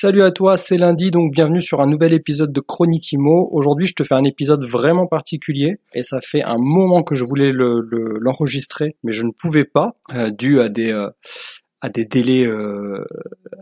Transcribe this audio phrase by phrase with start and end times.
[0.00, 3.48] Salut à toi, c'est lundi, donc bienvenue sur un nouvel épisode de Chronique Imo.
[3.50, 7.24] Aujourd'hui, je te fais un épisode vraiment particulier et ça fait un moment que je
[7.24, 11.10] voulais l'enregistrer, le, mais je ne pouvais pas, euh, dû à des, euh,
[11.82, 13.04] délais euh,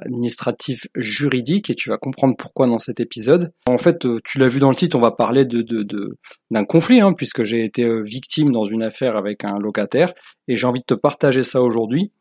[0.03, 3.55] administratifs juridiques et tu vas comprendre pourquoi dans cet épisode.
[3.67, 7.45] En fait, tu l'as vu dans le titre, on va parler d'un conflit, hein, puisque
[7.45, 10.13] j'ai été victime dans une affaire avec un locataire
[10.49, 12.13] et j'ai envie de te partager ça aujourd'hui.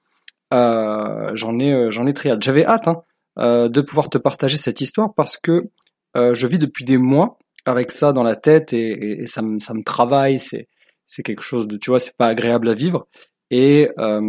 [0.53, 2.43] j'en ai j'en ai très hâte.
[2.43, 3.01] J'avais hâte hein,
[3.39, 5.69] euh, de pouvoir te partager cette histoire parce que
[6.15, 9.59] euh, je vis depuis des mois avec ça dans la tête et, et, ça, me,
[9.59, 10.39] ça me travaille.
[10.39, 10.67] C'est
[11.07, 13.07] c'est quelque chose de tu vois c'est pas agréable à vivre.
[13.51, 14.19] Et euh,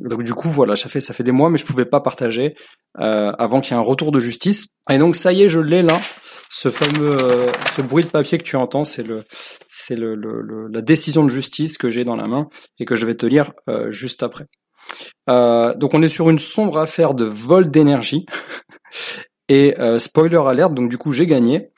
[0.00, 2.54] donc du coup voilà ça fait ça fait des mois mais je pouvais pas partager
[2.98, 4.68] euh, avant qu'il y ait un retour de justice.
[4.90, 6.00] Et donc ça y est je l'ai là.
[6.50, 9.24] Ce fameux euh, ce bruit de papier que tu entends c'est le
[9.68, 12.48] c'est le, le, la décision de justice que j'ai dans la main
[12.78, 14.46] et que je vais te lire euh, juste après
[15.28, 18.26] euh, donc on est sur une sombre affaire de vol d'énergie.
[19.50, 21.68] Et euh, spoiler alert, donc du coup j'ai gagné.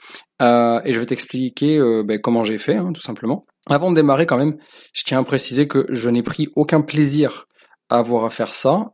[0.40, 3.44] Euh, et je vais t'expliquer ben, comment j'ai fait, hein, tout simplement.
[3.68, 4.56] Avant de démarrer quand même,
[4.92, 7.48] je tiens à préciser que je n'ai pris aucun plaisir
[7.88, 8.92] à avoir à faire ça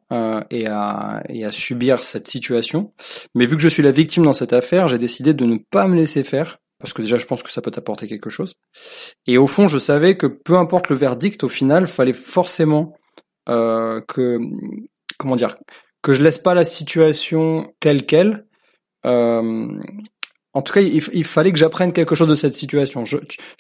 [0.51, 2.95] et, à, et à subir cette situation.
[3.35, 5.87] Mais vu que je suis la victime dans cette affaire, j'ai décidé de ne pas
[5.87, 8.55] me laisser faire parce que déjà je pense que ça peut t'apporter quelque chose.
[9.27, 12.95] Et au fond, je savais que peu importe le verdict, au final, fallait forcément
[13.48, 14.39] euh, que
[15.19, 15.57] comment dire
[16.03, 18.45] que je laisse pas la situation telle quelle.
[19.07, 19.69] Euh,
[20.55, 23.07] en tout cas, il, fallait que j'apprenne quelque chose de cette situation.
[23.07, 23.17] Je,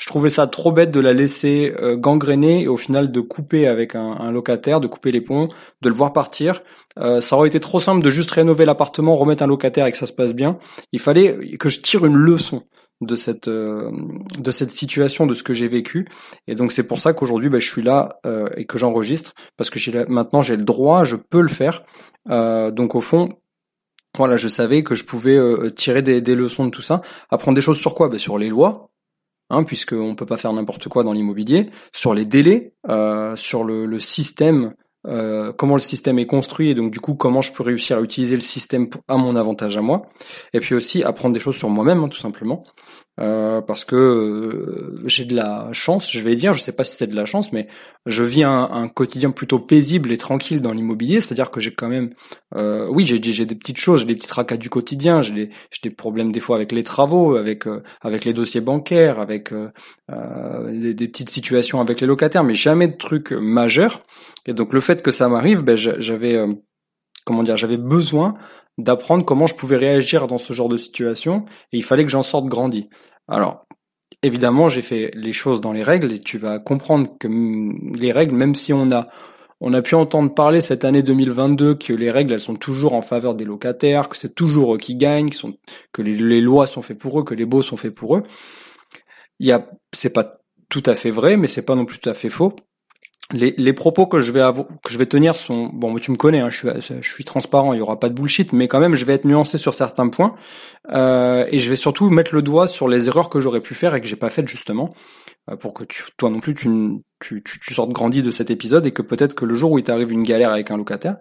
[0.06, 3.94] trouvais ça trop bête de la laisser euh, gangréner et au final de couper avec
[3.94, 5.48] un, un, locataire, de couper les ponts,
[5.80, 6.62] de le voir partir.
[6.98, 9.96] Euh, ça aurait été trop simple de juste rénover l'appartement, remettre un locataire et que
[9.96, 10.58] ça se passe bien.
[10.92, 12.64] Il fallait que je tire une leçon
[13.02, 13.90] de cette euh,
[14.38, 16.08] de cette situation, de ce que j'ai vécu.
[16.46, 19.70] Et donc c'est pour ça qu'aujourd'hui, bah, je suis là euh, et que j'enregistre parce
[19.70, 21.82] que j'ai maintenant j'ai le droit, je peux le faire.
[22.30, 23.28] Euh, donc au fond,
[24.16, 25.38] voilà, je savais que je pouvais
[25.72, 27.02] tirer des, des, leçons de tout ça.
[27.30, 28.08] Apprendre des choses sur quoi?
[28.08, 28.90] Bah, Sur les lois,
[29.50, 32.74] hein, puisqu'on ne peut pas faire n'importe quoi dans l'immobilier, sur les délais,
[33.36, 34.74] sur le, le système
[35.06, 38.00] euh, comment le système est construit et donc du coup comment je peux réussir à
[38.00, 40.02] utiliser le système à mon avantage à moi.
[40.52, 42.64] Et puis aussi apprendre des choses sur moi-même hein, tout simplement
[43.20, 46.96] euh, parce que euh, j'ai de la chance je vais dire je sais pas si
[46.96, 47.68] c'est de la chance mais
[48.06, 51.20] je vis un, un, quotidien plutôt paisible et tranquille dans l'immobilier.
[51.20, 52.14] C'est-à-dire que j'ai quand même
[52.54, 55.50] euh, oui j'ai des petites choses j'ai des petits tracas du quotidien j'ai des
[55.82, 57.64] des problèmes des fois avec les travaux avec
[58.00, 59.52] avec les dossiers bancaires avec
[60.08, 64.04] des petites situations avec les locataires mais jamais de trucs majeurs.
[64.46, 66.52] Et donc le fait que ça m'arrive, ben, j'avais euh,
[67.24, 68.34] comment dire, j'avais besoin
[68.78, 72.22] d'apprendre comment je pouvais réagir dans ce genre de situation et il fallait que j'en
[72.22, 72.88] sorte grandi.
[73.28, 73.66] Alors
[74.22, 77.28] évidemment, j'ai fait les choses dans les règles et tu vas comprendre que
[77.96, 79.08] les règles, même si on a
[79.64, 83.02] on a pu entendre parler cette année 2022 que les règles elles sont toujours en
[83.02, 85.30] faveur des locataires, que c'est toujours eux qui gagnent,
[85.92, 88.24] que, les, lois sont faites pour eux, que les baux sont faits pour eux.
[89.38, 92.10] Il y a, c'est pas tout à fait vrai, mais c'est pas non plus tout
[92.10, 92.56] à fait faux
[93.32, 94.42] les, propos que je vais
[94.84, 97.80] que je vais tenir sont bon tu me connais hein, je suis transparent il y
[97.80, 100.34] aura pas de bullshit mais quand même je vais être nuancé sur certains points
[100.90, 103.94] euh, et je vais surtout mettre le doigt sur les erreurs que j'aurais pu faire
[103.94, 104.94] et que j'ai pas faites justement
[105.50, 105.84] euh, pour que
[106.16, 106.68] toi non plus tu,
[107.20, 109.78] tu, tu, tu, sortes grandi de cet épisode et que peut-être que le jour où
[109.78, 111.16] il t'arrive une galère avec un locataire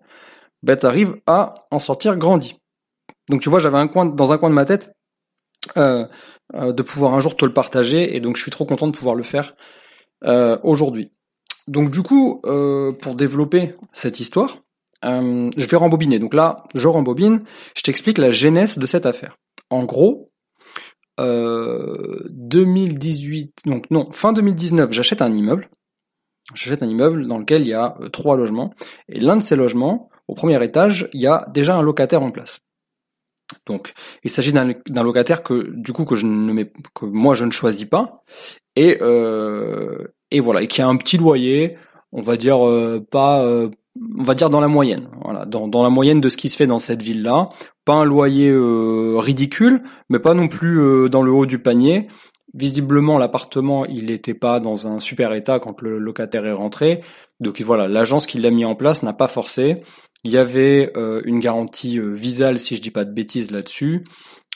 [0.64, 2.58] ben t'arrives à en sortir grandi.
[3.30, 4.94] Donc tu vois j'avais un coin dans un coin de ma tête
[5.78, 6.06] euh,
[6.54, 9.16] de pouvoir un jour te le partager et donc je suis trop content de pouvoir
[9.16, 9.56] le faire
[10.64, 11.12] aujourd'hui
[11.68, 14.58] donc du coup, euh, pour développer cette histoire,
[15.06, 16.20] euh, je vais rembobiner.
[16.20, 17.44] Donc là, je rembobine,
[17.76, 19.38] je t'explique la genèse de cette affaire.
[19.70, 20.32] En gros,
[21.20, 25.70] euh, 2018, donc non, fin 2019, j'achète un immeuble.
[26.54, 28.74] J'achète un immeuble dans lequel il y a euh, trois logements.
[29.08, 32.32] Et l'un de ces logements, au premier étage, il y a déjà un locataire en
[32.32, 32.60] place.
[33.66, 33.94] Donc,
[34.24, 36.64] il s'agit d'un locataire que, du coup, que je ne
[36.96, 38.24] que moi je ne choisis pas,
[38.78, 41.78] et euh, et voilà, et qui a un petit loyer,
[42.12, 43.70] on va dire euh, pas, euh,
[44.18, 46.68] on va dire dans la moyenne, voilà, dans, la moyenne de ce qui se fait
[46.68, 47.50] dans cette ville-là,
[47.86, 52.08] pas un loyer euh, ridicule, mais pas non plus dans le haut du panier.
[52.54, 57.02] Visiblement, l'appartement, il n'était pas dans un super état quand le locataire est rentré.
[57.40, 59.82] Donc voilà, l'agence qui l'a mis en place n'a pas forcé.
[60.26, 60.92] Il y avait
[61.24, 64.04] une garantie visale, si je dis pas de bêtises là-dessus.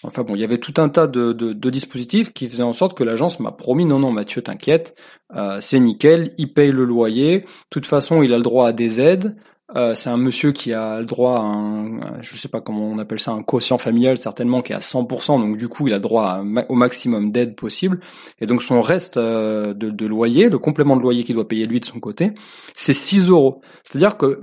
[0.06, 3.04] Enfin bon, il y avait tout un tas de, dispositifs qui faisaient en sorte que
[3.04, 4.96] l'agence m'a promis non non Mathieu t'inquiète,
[5.36, 8.72] euh, c'est nickel, il paye le loyer, de toute façon il a le droit à
[8.72, 9.36] des aides,
[9.76, 13.00] euh, c'est un monsieur qui a le droit à un, je sais pas comment on
[13.00, 16.00] appelle ça, un quotient familial certainement qui est à 100%, donc du coup il a
[16.00, 18.00] droit au maximum d'aide possible,
[18.40, 21.66] et donc son reste euh, de, de, loyer, le complément de loyer qu'il doit payer
[21.66, 22.34] lui de son côté,
[22.76, 23.62] c'est 6 euros.
[23.84, 24.40] C'est-à-dire que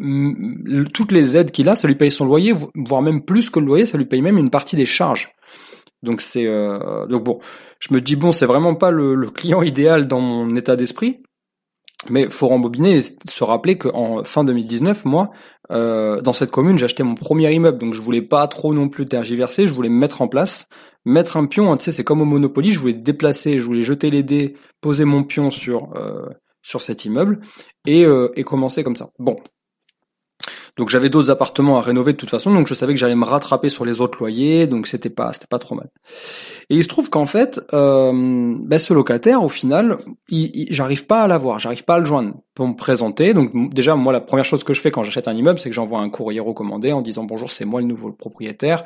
[0.92, 3.66] toutes les aides qu'il a, ça lui paye son loyer, voire même plus que le
[3.66, 5.34] loyer, ça lui paye même une partie des charges.
[6.02, 7.38] Donc c'est euh, donc bon,
[7.78, 11.22] je me dis bon, c'est vraiment pas le, client idéal dans mon état d'esprit,
[12.10, 15.30] mais faut rembobiner et se rappeler qu'en fin 2019, moi,
[15.70, 19.04] euh, dans cette commune, acheté mon premier immeuble, donc je voulais pas trop non plus
[19.04, 20.68] tergiverser, je voulais me mettre en place,
[21.04, 23.82] mettre un pion, hein, tu sais, c'est comme au Monopoly, je voulais déplacer, je voulais
[23.82, 26.26] jeter les dés, poser mon pion sur euh,
[26.62, 27.40] sur cet immeuble
[27.86, 29.10] et, euh, et commencer comme ça.
[29.18, 29.36] Bon,
[30.76, 33.24] donc j'avais d'autres appartements à rénover de toute façon, donc je savais que j'allais me
[33.24, 35.90] rattraper sur les autres loyers, donc c'était pas c'était pas trop mal.
[36.70, 39.98] Et il se trouve qu'en fait, euh, ben ce locataire, au final,
[40.70, 43.34] j'arrive pas à l'avoir, j'arrive pas à le joindre pour me présenter.
[43.34, 45.74] Donc déjà moi la première chose que je fais quand j'achète un immeuble, c'est que
[45.74, 48.84] j'envoie un courrier recommandé en disant bonjour, c'est moi le nouveau propriétaire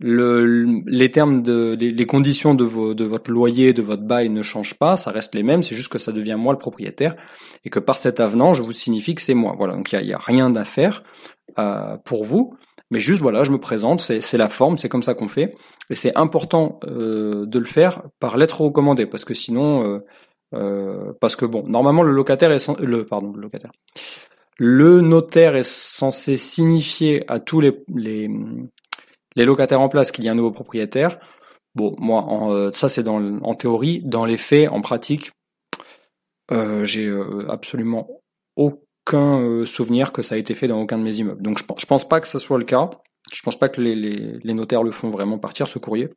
[0.00, 4.42] le, les termes de les, conditions de, vos, de votre loyer, de votre bail ne
[4.42, 7.16] changent pas, ça reste les mêmes, c'est juste que ça devient moi le propriétaire
[7.64, 9.54] et que par cet avenant, je vous signifie que c'est moi.
[9.58, 11.02] Voilà, donc il y a, rien à faire
[11.58, 12.54] euh, pour vous,
[12.90, 15.54] mais juste voilà, je me présente, c'est la forme, c'est comme ça qu'on fait
[15.90, 19.98] et c'est important euh, de le faire par lettre recommandée parce que sinon, euh,
[20.54, 23.72] euh parce que bon, normalement le locataire est le pardon le locataire.
[24.60, 28.28] Le notaire est censé signifier à tous les, les,
[29.38, 31.18] les locataires en place qu'il y a un nouveau propriétaire.
[31.74, 35.30] Bon, moi, euh, ça c'est en théorie, dans les faits, en pratique,
[36.50, 38.08] euh, j'ai euh, absolument
[38.56, 41.40] aucun souvenir que ça a été fait dans aucun de mes immeubles.
[41.40, 42.90] Donc je, je pense pas que ça soit le cas.
[43.32, 46.10] Je pense pas que les notaires le font vraiment partir ce courrier.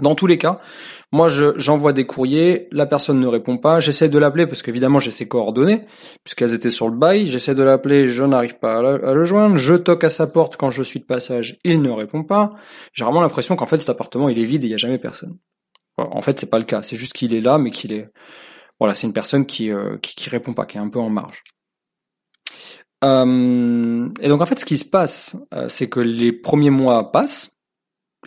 [0.00, 0.60] Dans tous les cas,
[1.10, 5.10] moi j'envoie des courriers, la personne ne répond pas, j'essaie de l'appeler parce qu'évidemment j'ai
[5.10, 5.86] ses coordonnées,
[6.22, 9.74] puisqu'elles étaient sur le bail, j'essaie de l'appeler, je n'arrive pas à, le joindre, je
[9.74, 12.54] toque à sa porte quand je suis de passage, il ne répond pas.
[12.92, 14.98] J'ai vraiment l'impression qu'en fait cet appartement il est vide et il n'y a jamais
[14.98, 15.36] personne.
[15.96, 18.08] en fait c'est pas le cas, c'est juste qu'il est là mais qu'il est...
[18.78, 21.42] Voilà, c'est une personne qui, euh, qui, répond pas, qui est un peu en marge.
[23.02, 27.10] Euh, et donc en fait ce qui se passe, euh, c'est que les premiers mois
[27.10, 27.57] passent,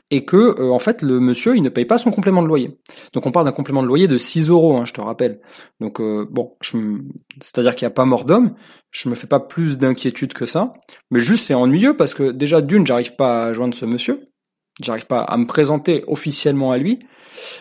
[0.10, 2.78] et que euh, en fait le monsieur il ne paye pas son complément de loyer.
[3.14, 5.40] Donc on parle d'un complément de loyer de 6 euros, hein, je te rappelle.
[5.80, 6.56] Donc euh, bon,
[7.42, 8.56] c'est-à-dire qu'il n'y a pas mort d'homme.
[8.92, 10.74] Je me fais pas plus d'inquiétude que ça,
[11.12, 14.30] mais juste c'est ennuyeux parce que déjà d'une j'arrive pas à joindre ce monsieur,
[14.82, 17.00] j'arrive pas à me présenter officiellement à lui.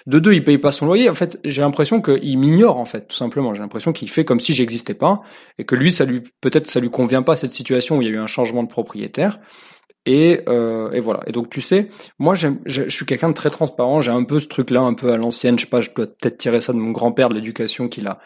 [0.06, 1.08] De deux, il paye pas son loyer.
[1.08, 3.54] En fait, j'ai l'impression qu'il m'ignore en fait, tout simplement.
[3.54, 5.22] J'ai l'impression qu'il fait comme si j'existais pas
[5.58, 8.10] et que lui, ça lui peut-être ça lui convient pas cette situation où il y
[8.10, 9.38] a eu un changement de propriétaire
[10.06, 11.20] et, euh, et, voilà.
[11.26, 11.88] Et donc tu sais,
[12.18, 14.00] moi je, je suis quelqu'un de très transparent.
[14.00, 15.58] J'ai un peu ce truc-là, un peu à l'ancienne.
[15.58, 18.18] Je sais pas, je dois peut-être tirer ça de mon grand-père de l'éducation qu'il a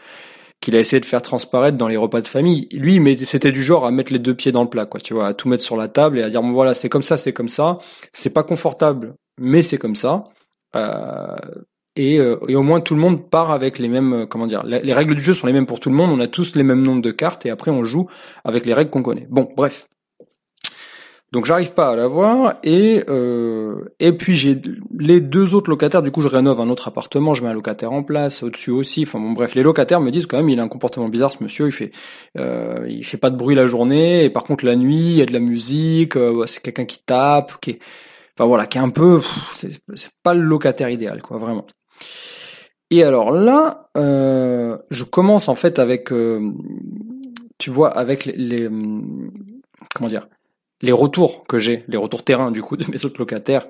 [0.61, 2.69] qu'il a essayé de faire transparaître dans les repas de famille.
[2.73, 4.99] Lui, mais c'était du genre à mettre les deux pieds dans le plat, quoi.
[4.99, 7.03] Tu vois, à tout mettre sur la table et à dire bon voilà, c'est comme
[7.03, 7.79] ça, c'est comme ça.
[8.13, 10.25] C'est pas confortable, mais c'est comme ça.
[10.75, 11.37] Euh,
[11.97, 14.65] et, euh, et, au moins tout le monde part avec les mêmes, euh, comment dire,
[14.65, 16.11] les règles du jeu sont les mêmes pour tout le monde.
[16.11, 18.09] On a tous les mêmes nombres de cartes et après on joue
[18.45, 19.27] avec les règles qu'on connaît.
[19.31, 19.87] Bon, bref.
[21.35, 24.57] Donc j'arrive pas à l'avoir et euh, et puis j'ai
[24.97, 26.01] les deux autres locataires.
[26.01, 29.03] Du coup, je rénove un autre appartement, je mets un locataire en place au-dessus aussi.
[29.03, 31.43] Enfin bon, bref, les locataires me disent quand même il a un comportement bizarre ce
[31.43, 31.67] monsieur.
[31.67, 31.91] Il fait
[32.39, 35.23] euh, il fait pas de bruit la journée et par contre la nuit il y
[35.23, 36.15] a de la musique.
[36.15, 37.79] Euh, c'est quelqu'un qui tape, qui est
[38.39, 39.21] enfin voilà, qui est un peu
[39.57, 41.67] c'est pas le locataire idéal quoi vraiment.
[42.91, 46.53] Et alors là, euh, je commence en fait avec euh,
[47.59, 48.69] tu vois avec les, les
[49.97, 50.29] comment dire
[50.83, 53.67] les retours que j'ai, les retours terrain du coup de mes autres locataires,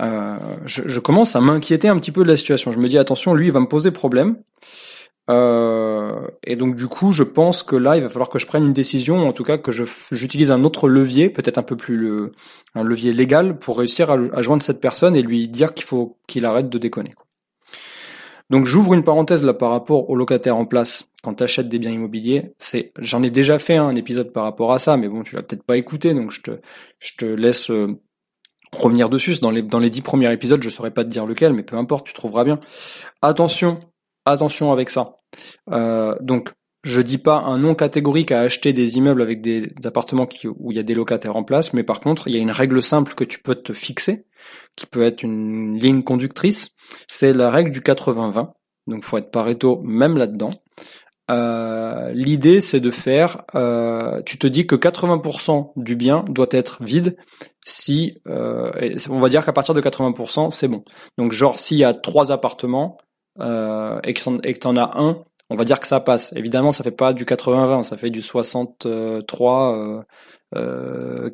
[0.00, 2.72] euh, je, commence à m'inquiéter un petit peu de la situation.
[2.72, 4.36] Je me dis attention, lui il va me poser problème.
[5.28, 8.64] Euh, et donc du coup, je pense que là, il va falloir que je prenne
[8.64, 9.72] une décision, en tout cas que
[10.12, 12.32] j'utilise un autre levier, peut-être un peu plus le,
[12.76, 16.16] un levier légal, pour réussir à, à joindre cette personne et lui dire qu'il faut
[16.28, 17.14] qu'il arrête de déconner.
[18.50, 21.78] Donc j'ouvre une parenthèse là par rapport aux locataires en place quand tu achètes des
[21.78, 22.54] biens immobiliers.
[22.58, 25.42] C'est, j'en ai déjà fait un épisode par rapport à ça, mais bon, tu l'as
[25.42, 26.42] peut-être pas écouté, donc je
[27.16, 27.98] te, laisse euh,
[28.72, 29.40] revenir dessus.
[29.40, 31.76] Dans les, dans les dix premiers épisodes, je saurais pas te dire lequel, mais peu
[31.76, 32.60] importe, tu trouveras bien.
[33.22, 33.80] Attention,
[34.24, 35.16] attention avec ça.
[35.72, 36.50] Euh, donc
[36.86, 40.28] je dis pas un non catégorique à acheter des immeubles avec des, appartements
[40.60, 42.52] où il y a des locataires en place, mais par contre, il y a une
[42.52, 44.24] règle simple que tu peux te fixer
[44.76, 46.70] qui peut être une ligne conductrice,
[47.08, 48.52] c'est la règle du 80-20.
[48.86, 50.50] Donc faut être Pareto même là-dedans.
[51.30, 56.82] euh, l'idée c'est de faire, euh, tu te dis que 80% du bien doit être
[56.84, 57.16] vide
[57.66, 58.70] si, euh,
[59.10, 60.84] on va dire qu'à partir de 80% c'est bon.
[61.18, 62.98] Donc genre s'il y a trois appartements
[63.40, 66.32] euh, et que t'en as un, on va dire que ça passe.
[66.36, 70.04] Évidemment ça fait pas du 80-20, ça fait du 63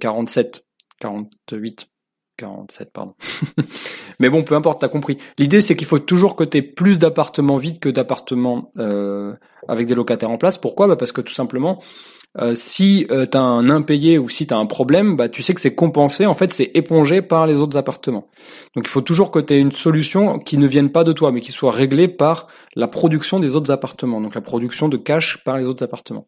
[0.01, 0.65] 47,
[1.01, 1.92] 48.
[2.43, 3.15] 47, pardon.
[4.21, 5.19] Mais bon, peu importe, t'as compris.
[5.39, 9.35] L'idée, c'est qu'il faut toujours que t'aies plus d'appartements vides que d'appartements euh,
[9.69, 10.59] avec des locataires en place.
[10.59, 10.89] Pourquoi?
[10.89, 11.81] Bah Parce que tout simplement,
[12.39, 15.61] euh, si euh, t'as un impayé ou si t'as un problème, bah tu sais que
[15.61, 18.29] c'est compensé, en fait, c'est épongé par les autres appartements.
[18.75, 21.41] Donc il faut toujours que t'aies une solution qui ne vienne pas de toi, mais
[21.41, 24.21] qui soit réglée par la production des autres appartements.
[24.21, 26.27] Donc la production de cash par les autres appartements.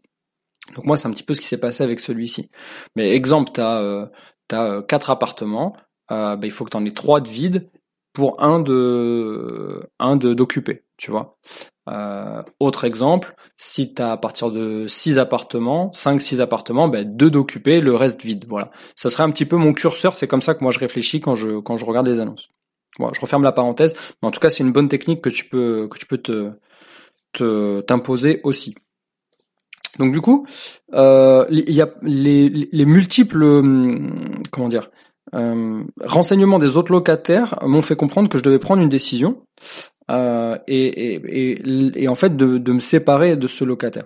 [0.77, 2.51] Donc moi, c'est un petit peu ce qui s'est passé avec celui-ci.
[2.95, 4.07] Mais exemple, t'as euh,
[4.53, 5.75] as quatre appartements,
[6.11, 7.69] euh, bah, il faut que tu en aies trois de vides
[8.13, 11.37] pour un de un de d'occupé, tu vois.
[11.89, 17.05] Euh, autre exemple, si tu as à partir de six appartements, 5 six appartements, ben
[17.05, 18.47] deux d'occupés, le reste vide.
[18.49, 18.71] Voilà.
[18.97, 21.35] Ça serait un petit peu mon curseur, c'est comme ça que moi je réfléchis quand
[21.35, 22.49] je quand je regarde les annonces.
[22.99, 25.47] Voilà, je referme la parenthèse, mais en tout cas, c'est une bonne technique que tu
[25.47, 28.77] peux que tu peux te t'imposer aussi.
[29.99, 30.47] Donc du coup,
[30.95, 34.91] euh, il y a les, les multiples hum, comment dire
[36.05, 39.43] renseignements des autres locataires m'ont fait comprendre que je devais prendre une décision
[40.11, 44.05] euh, et, et, et, en fait de, de, me séparer de ce locataire.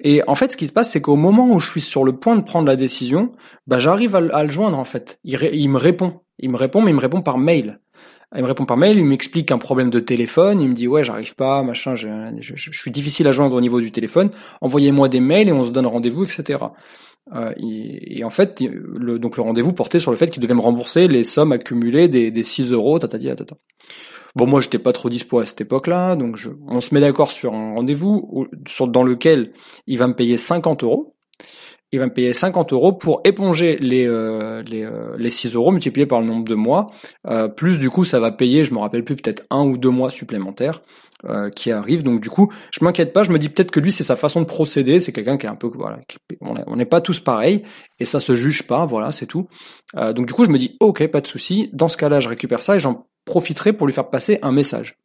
[0.00, 2.16] Et en fait, ce qui se passe, c'est qu'au moment où je suis sur le
[2.16, 3.32] point de prendre la décision,
[3.66, 5.20] bah, j'arrive à, le joindre en fait.
[5.24, 7.80] Il, il, me répond, il me répond, mais il me répond par mail.
[8.36, 11.02] Il me répond par mail, il m'explique un problème de téléphone, il me dit ouais
[11.02, 15.48] j'arrive pas, machin, je, suis difficile à joindre au niveau du téléphone, envoyez-moi des mails
[15.48, 16.64] et on se donne rendez-vous, etc.
[17.34, 20.60] Euh, et, en fait, le, donc le rendez-vous portait sur le fait qu'il devait me
[20.60, 23.56] rembourser les sommes accumulées des, des 6 euros, tatati, tata.
[24.36, 26.38] Bon, moi, j'étais pas trop dispo à cette époque-là, donc
[26.68, 28.46] on se met d'accord sur un rendez-vous
[28.80, 29.52] dans lequel
[29.86, 31.15] il va me payer 50 euros.
[31.92, 35.70] Il va me payer 50 euros pour éponger les, euh, les, euh, les 6 euros
[35.70, 36.90] multipliés par le nombre de mois.
[37.26, 39.90] Euh, plus du coup, ça va payer, je me rappelle plus, peut-être un ou deux
[39.90, 40.82] mois supplémentaires.
[41.24, 42.02] Euh, qui arrive.
[42.02, 43.22] Donc du coup, je m'inquiète pas.
[43.22, 45.00] Je me dis peut-être que lui, c'est sa façon de procéder.
[45.00, 45.98] C'est quelqu'un qui est un peu voilà.
[46.42, 47.62] on n'est pas tous pareils
[47.98, 48.84] et ça se juge pas.
[48.84, 49.48] Voilà, c'est tout.
[49.96, 51.70] Euh, donc du coup, je me dis ok, pas de souci.
[51.72, 54.98] Dans ce cas-là, je récupère ça et j'en profiterai pour lui faire passer un message.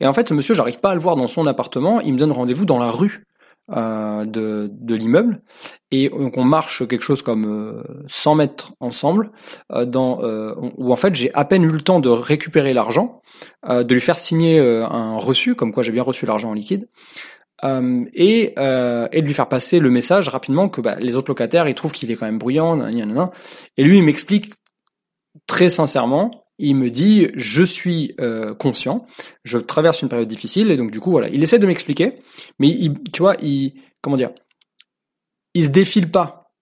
[0.00, 2.00] Et en fait, ce monsieur, j'arrive pas à le voir dans son appartement.
[2.00, 3.24] Il me donne rendez-vous dans la rue.
[3.70, 5.40] Euh, de, de l'immeuble.
[5.90, 9.30] Et donc on marche quelque chose comme 100 euh, mètres ensemble
[9.72, 10.20] euh, dans
[10.76, 13.22] où en fait j'ai à peine eu le temps de récupérer l'argent
[13.66, 16.90] de lui faire signer un reçu comme quoi j'ai bien reçu l'argent en liquide
[17.62, 21.74] et, et de lui faire passer le message rapidement que bah, les autres locataires ils
[21.74, 24.52] trouvent qu'il est quand même bruyant et lui il m'explique
[25.46, 29.06] très sincèrement il me dit je suis euh, conscient,
[29.44, 32.14] je traverse une période difficile et donc du coup voilà, il essaie de m'expliquer,
[32.58, 34.30] mais il, tu vois, il comment dire,
[35.54, 36.52] il se défile pas.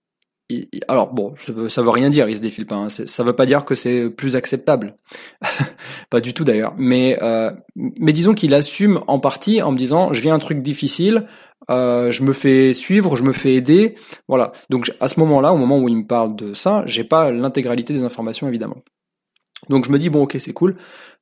[0.89, 2.77] alors bon, ça veut, veut rien dire, il se défile pas.
[2.77, 4.97] Hein, ça veut pas dire que c'est plus acceptable,
[6.11, 6.75] pas du tout d'ailleurs.
[6.79, 10.63] Mais euh, mais disons qu'il assume en partie en me disant je viens un truc
[10.63, 11.27] difficile,
[11.71, 13.97] euh, je me fais suivre, je me fais aider,
[14.29, 14.53] voilà.
[14.71, 17.93] Donc à ce moment-là, au moment où il me parle de ça, j'ai pas l'intégralité
[17.93, 18.83] des informations évidemment.
[19.69, 20.77] Donc je me dis bon ok c'est cool.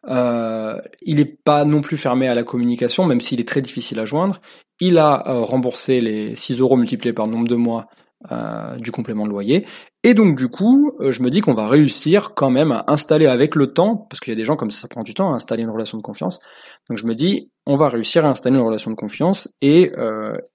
[0.09, 3.99] Euh, il n'est pas non plus fermé à la communication, même s'il est très difficile
[4.01, 4.41] à joindre.
[4.81, 7.89] Il a euh, remboursé les 6 euros multipliés par nombre de mois
[8.33, 9.67] euh, du complément de loyer.
[10.03, 13.55] Et donc du coup, je me dis qu'on va réussir quand même à installer avec
[13.55, 15.35] le temps, parce qu'il y a des gens comme ça, ça prend du temps à
[15.35, 16.41] installer une relation de confiance.
[16.89, 19.93] Donc je me dis, on va réussir à installer une relation de confiance et,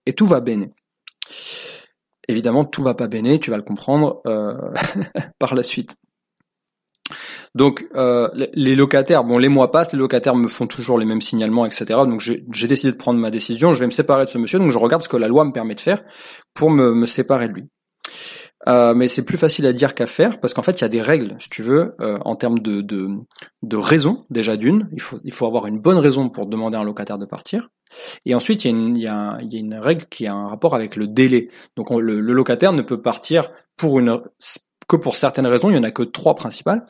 [0.07, 0.67] et tout va bien.
[2.27, 4.23] Évidemment, tout va pas bien, tu vas le comprendre
[5.39, 5.95] par la suite.
[7.55, 11.21] Donc euh, les locataires, bon les mois passent, les locataires me font toujours les mêmes
[11.21, 11.85] signalements, etc.
[12.05, 14.71] Donc j'ai décidé de prendre ma décision, je vais me séparer de ce monsieur, donc
[14.71, 16.03] je regarde ce que la loi me permet de faire
[16.53, 17.63] pour me, séparer de lui.
[18.67, 20.89] Euh, mais c'est plus facile à dire qu'à faire parce qu'en fait il y a
[20.89, 23.07] des règles, si tu veux, euh, en termes de, de,
[23.61, 24.89] de raison déjà d'une.
[24.91, 27.69] Il faut, il faut avoir une bonne raison pour demander à un locataire de partir.
[28.25, 30.75] Et ensuite il y, a une, y y a une règle qui a un rapport
[30.75, 31.49] avec le délai.
[31.77, 34.19] Donc le, le, locataire ne peut partir pour une
[34.87, 35.69] que pour certaines raisons.
[35.69, 36.85] Il y en a que trois principales.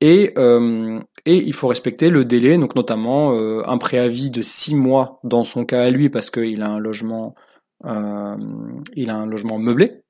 [0.00, 4.74] Et, euh, et il faut respecter le délai, donc notamment euh, un préavis de six
[4.74, 7.34] mois dans son cas à lui parce qu'il a un logement,
[7.84, 8.36] euh,
[8.94, 10.02] il a un logement meublé.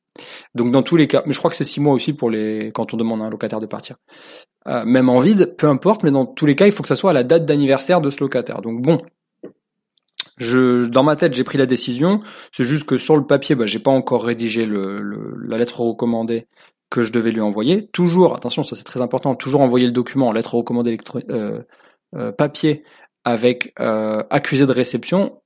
[0.55, 2.71] Donc dans tous les cas, mais je crois que c'est six mois aussi pour les
[2.75, 3.97] quand on demande à un locataire de partir.
[4.67, 6.97] Euh, même en vide, peu importe, mais dans tous les cas, il faut que ça
[6.97, 8.61] soit à la date d'anniversaire de ce locataire.
[8.61, 9.01] Donc bon,
[10.37, 12.23] je, dans ma tête, j'ai pris la décision.
[12.53, 15.81] C'est juste que sur le papier, bah, j'ai pas encore rédigé le, le, la lettre
[15.81, 16.47] recommandée
[16.91, 17.87] que je devais lui envoyer.
[17.89, 20.99] Toujours, attention, ça c'est très important, toujours envoyer le document en lettre recommandée
[21.31, 21.61] euh,
[22.17, 22.85] euh, papier
[23.25, 25.37] avec euh, accusé de réception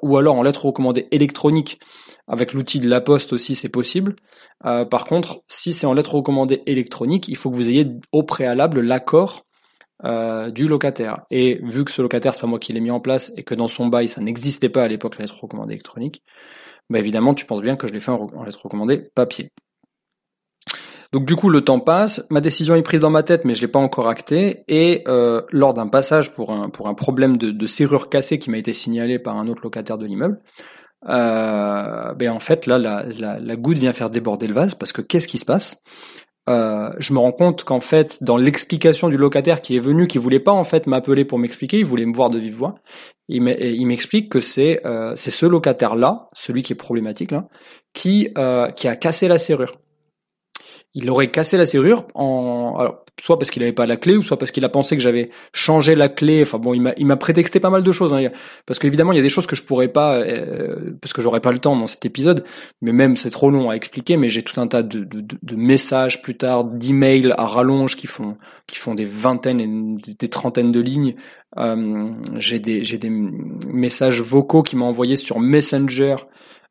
[0.00, 1.80] ou alors en lettres recommandées électroniques,
[2.28, 4.14] avec l'outil de la poste aussi, c'est possible.
[4.62, 8.80] Par contre, si c'est en lettres recommandées électroniques, il faut que vous ayez au préalable
[8.80, 9.44] l'accord
[10.04, 11.22] du locataire.
[11.32, 13.56] Et vu que ce locataire, c'est pas moi qui l'ai mis en place et que
[13.56, 16.22] dans son bail, ça n'existait pas à l'époque la lettre recommandée électronique,
[16.88, 19.50] bah évidemment, tu penses bien que je l'ai fait en lettre recommandée papier.
[21.16, 23.62] Donc du coup, le temps passe, ma décision est prise dans ma tête, mais je
[23.62, 24.64] l'ai pas encore actée.
[24.68, 29.18] Et euh, lors d'un passage pour un problème de, serrure cassée qui m'a été signalé
[29.18, 30.38] par un autre locataire de l'immeuble,
[31.08, 35.26] euh, ben en fait là la, goutte vient faire déborder le vase parce que qu'est-ce
[35.26, 35.82] qui se passe?
[36.50, 40.18] Euh, Je me rends compte qu'en fait dans l'explication du locataire qui est venu, qui
[40.18, 42.74] voulait pas en fait m'appeler pour m'expliquer, il voulait me voir de vive voix.
[43.30, 43.42] Il
[43.86, 47.32] m'explique que c'est euh, ce locataire là, celui qui est problématique
[47.94, 49.78] qui a cassé la serrure
[50.96, 52.88] il aurait cassé la serrure en
[53.20, 55.30] soit parce qu'il n'avait pas la clé ou soit parce qu'il a pensé que j'avais
[55.52, 56.42] changé la clé.
[56.42, 58.30] Enfin bon il m'a m'a prétexté pas mal de choses hein.
[58.66, 61.40] parce qu'évidemment il y a des choses que je pourrais pas euh, parce que j'aurais
[61.40, 62.44] pas le temps dans cet épisode.
[62.80, 66.22] Mais même c'est trop long à expliquer mais j'ai tout un tas de, de, messages
[66.22, 68.36] plus tard d'emails à rallonge qui font
[68.66, 71.14] qui font des vingtaines et des trentaines de lignes.
[71.58, 76.16] Euh, j'ai des j'ai des messages vocaux qui m'ont envoyé sur Messenger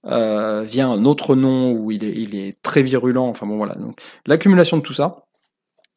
[0.08, 3.28] euh, vient un autre nom où il est, très virulent.
[3.28, 3.76] Enfin bon voilà.
[3.76, 5.26] Donc l'accumulation de tout ça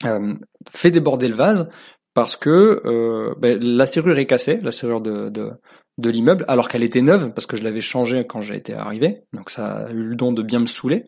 [0.05, 0.35] euh,
[0.71, 1.69] fait déborder le vase
[2.15, 6.83] parce que euh, ben, la serrure est cassée, la serrure de, de, l'immeuble, alors qu'elle
[6.83, 9.23] était neuve parce que je l'avais changée quand été arrivé.
[9.33, 11.07] Donc ça a eu le don de bien me saouler.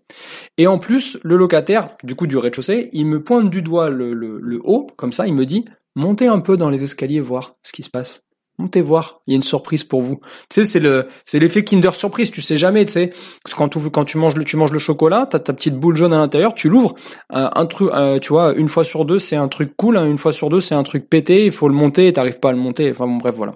[0.59, 4.13] Et en plus, le locataire, du coup du rez-de-chaussée, il me pointe du doigt le,
[4.13, 5.65] le, le haut, comme ça, il me dit
[5.97, 8.23] montez un peu dans les escaliers voir ce qui se passe.
[8.61, 10.21] Montez voir, il y a une surprise pour vous.
[10.51, 12.31] Tu sais, c'est le, c'est l'effet Kinder surprise.
[12.31, 13.11] Tu sais jamais, tu sais,
[13.57, 16.13] quand tu, quand tu manges le, tu manges le chocolat, t'as ta petite boule jaune
[16.13, 16.95] à l'intérieur, tu l'ouvres,
[17.31, 20.19] un, truc, euh, tu vois, une fois sur deux, c'est un truc cool, hein, une
[20.19, 22.53] fois sur deux, c'est un truc pété, il faut le monter et t'arrives pas à
[22.53, 22.91] le monter.
[22.91, 23.55] Enfin bon, bref, voilà.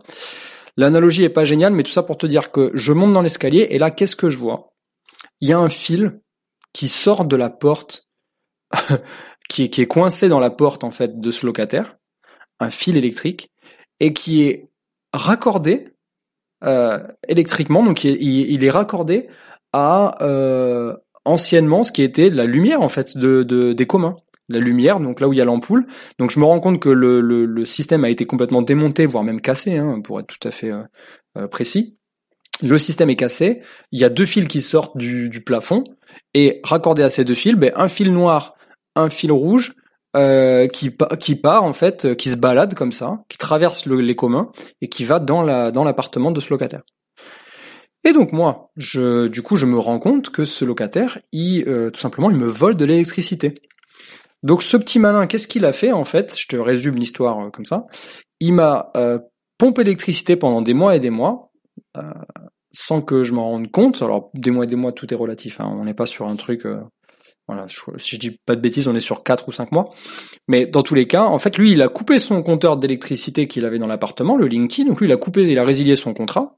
[0.79, 3.67] L'analogie est pas géniale, mais tout ça pour te dire que je monte dans l'escalier
[3.71, 4.73] et là, qu'est-ce que je vois?
[5.43, 6.19] Il y a un fil
[6.73, 8.09] qui sort de la porte,
[9.51, 11.97] qui, qui est coincé dans la porte en fait de ce locataire,
[12.59, 13.51] un fil électrique
[14.01, 14.71] et qui est
[15.15, 15.89] raccordé
[16.65, 19.29] euh, électriquement, donc il, est raccordé
[19.73, 24.17] à euh, anciennement ce qui était la lumière en fait de, de, des communs.
[24.51, 25.87] La lumière, donc là où il y a l'ampoule.
[26.19, 29.79] Donc je me rends compte que le, système a été complètement démonté, voire même cassé,
[29.79, 30.71] hein, pour être tout à fait
[31.39, 31.97] euh, précis.
[32.63, 33.63] Le système est cassé.
[33.91, 35.85] Il y a deux fils qui sortent du, plafond
[36.35, 38.55] et raccordés à ces deux fils, ben, un fil noir,
[38.97, 39.75] un fil rouge
[40.17, 44.01] euh, qui, qui part en fait, euh, qui se balade comme ça, qui traverse le,
[44.01, 44.51] les communs
[44.81, 46.83] et qui va dans la dans l'appartement de ce locataire.
[48.05, 51.91] Et donc moi, je, du coup, je me rends compte que ce locataire, il, euh,
[51.91, 53.55] tout simplement, il me vole de l'électricité.
[54.43, 56.35] Donc ce petit malin, qu'est-ce qu'il a fait en fait?
[56.39, 57.87] Je te résume l'histoire comme ça.
[58.41, 58.93] Il m'a
[59.57, 61.51] pompé l'électricité pendant des mois et des mois,
[62.73, 64.03] sans que je m'en rende compte.
[64.03, 65.61] Alors des mois et des mois, tout est relatif.
[65.61, 65.75] Hein.
[65.81, 66.67] On n'est pas sur un truc
[67.47, 69.91] voilà, si je dis pas de bêtises, on est sur 4 ou 5 mois.
[70.49, 73.65] Mais dans tous les cas, en fait, lui, il a coupé son compteur d'électricité qu'il
[73.67, 74.85] avait dans l'appartement, le Linky.
[74.85, 76.57] Donc lui, il a coupé, il a résilié son contrat.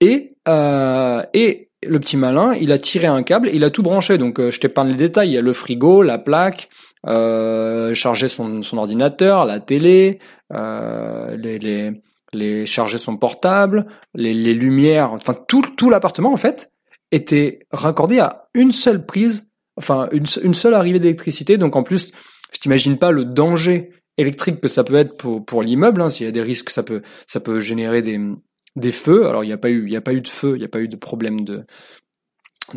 [0.00, 4.16] Et, euh, et le petit malin, il a tiré un câble, il a tout branché.
[4.16, 5.28] Donc euh, je t'épargne les détails.
[5.28, 6.70] Il y a le frigo, la plaque,
[7.06, 10.20] euh, charger son, son ordinateur, la télé,
[10.52, 16.36] euh, les, les, les charger son portable, les, les lumières, enfin tout, tout l'appartement en
[16.36, 16.72] fait
[17.12, 21.58] était raccordé à une seule prise enfin une, seule arrivée d'électricité.
[21.58, 22.12] Donc en plus,
[22.52, 26.02] je t'imagine pas le danger électrique que ça peut être pour, l'immeuble.
[26.02, 26.10] Hein.
[26.10, 29.26] S'il y a des risques, ça peut ça peut générer des, feux.
[29.26, 31.44] Alors il n'y a pas eu de feu, il n'y a pas eu de problème
[31.44, 31.64] de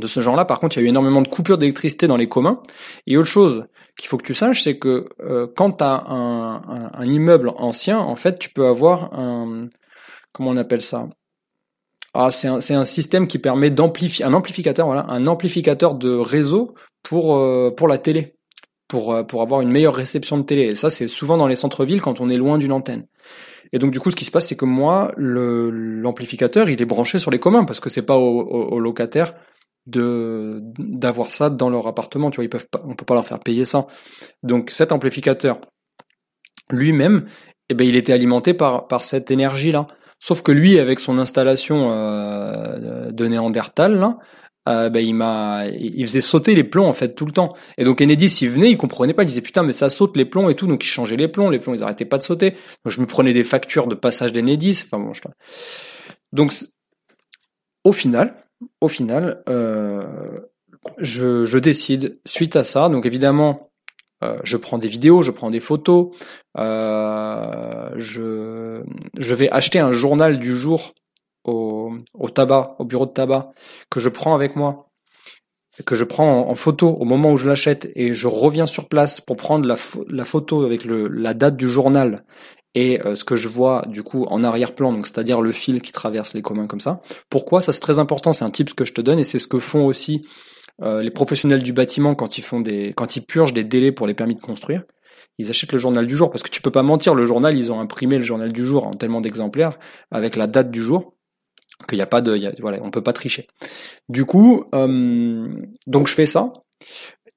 [0.07, 0.45] ce genre-là.
[0.45, 2.61] Par contre, il y a eu énormément de coupures d'électricité dans les communs.
[3.07, 3.65] Et autre chose
[3.97, 8.15] qu'il faut que tu saches, c'est que euh, quand tu as un, immeuble ancien, en
[8.15, 9.61] fait, tu peux avoir un
[10.31, 11.07] comment on appelle ça?
[12.13, 16.75] Ah, c'est un, un, système qui permet d'amplifier un amplificateur, voilà, un amplificateur de réseau
[17.01, 18.35] pour euh, pour la télé,
[18.87, 20.63] pour euh, pour avoir une meilleure réception de télé.
[20.63, 23.07] Et ça, c'est souvent dans les centres-villes quand on est loin d'une antenne.
[23.71, 27.17] Et donc du coup, ce qui se passe, c'est que moi, l'amplificateur, il est branché
[27.17, 29.33] sur les communs parce que c'est pas aux au, locataires
[29.87, 32.29] de d'avoir ça dans leur appartement.
[32.29, 33.87] Tu vois, ils peuvent pas, on peut pas leur faire payer ça.
[34.43, 35.59] Donc cet amplificateur
[36.69, 37.25] lui-même,
[37.69, 39.87] eh ben, il était alimenté par par cette énergie là.
[40.25, 44.19] Sauf que lui, avec son installation euh, de Néandertal, là,
[44.69, 47.53] euh, ben, il m'a, il faisait sauter les plombs en fait tout le temps.
[47.77, 50.23] Et donc Enedis, il venait, il comprenait pas, il disait putain mais ça saute les
[50.23, 52.51] plombs et tout, donc il changeait les plombs, les plombs ils arrêtaient pas de sauter.
[52.85, 54.83] Donc je me prenais des factures de passage d'Enedis.
[54.85, 55.23] Enfin bon, je...
[56.31, 56.53] donc
[57.83, 58.37] au final,
[58.79, 60.39] au final, euh,
[60.99, 62.87] je, je décide suite à ça.
[62.87, 63.72] Donc évidemment,
[64.23, 66.09] euh, je prends des vidéos, je prends des photos,
[66.57, 68.83] euh, je,
[69.33, 70.93] vais acheter un journal du jour
[71.43, 71.91] au,
[72.33, 73.51] tabac, au bureau de tabac,
[73.89, 74.89] que je prends avec moi,
[75.85, 79.19] que je prends en, photo au moment où je l'achète et je reviens sur place
[79.19, 82.23] pour prendre la, photo avec la date du journal
[82.75, 86.33] et euh, ce que je vois du coup en arrière-plan, c'est-à-dire le fil qui traverse
[86.33, 87.01] les communs comme ça.
[87.29, 87.59] Pourquoi?
[87.59, 89.59] Ça c'est très important, c'est un tip que je te donne et c'est ce que
[89.59, 90.21] font aussi
[90.81, 94.07] euh, les professionnels du bâtiment quand ils font des, quand ils purgent des délais pour
[94.07, 94.83] les permis de construire.
[95.37, 97.71] Ils achètent le journal du jour parce que tu peux pas mentir, le journal ils
[97.71, 99.77] ont imprimé le journal du jour en tellement d'exemplaires
[100.11, 101.15] avec la date du jour
[101.87, 103.47] qu'il n'y a pas de, voilà, on peut pas tricher.
[104.09, 105.47] Du coup, euh,
[105.87, 106.53] donc je fais ça.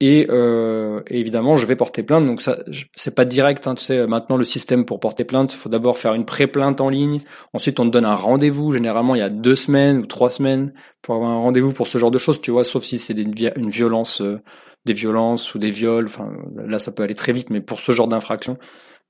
[0.03, 2.25] Euh, et, évidemment, je vais porter plainte.
[2.25, 2.57] Donc ça,
[2.95, 3.65] c'est pas direct.
[3.67, 6.81] Hein, tu sais, maintenant le système pour porter plainte, il faut d'abord faire une pré-plainte
[6.81, 7.21] en ligne.
[7.53, 8.71] Ensuite, on te donne un rendez-vous.
[8.71, 11.97] Généralement, il y a deux semaines ou trois semaines pour avoir un rendez-vous pour ce
[11.97, 12.41] genre de choses.
[12.41, 14.39] Tu vois, sauf si c'est une violence, euh,
[14.85, 16.05] des violences ou des viols.
[16.05, 17.49] Enfin, là, ça peut aller très vite.
[17.49, 18.57] Mais pour ce genre d'infraction,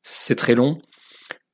[0.04, 0.78] c'est très long.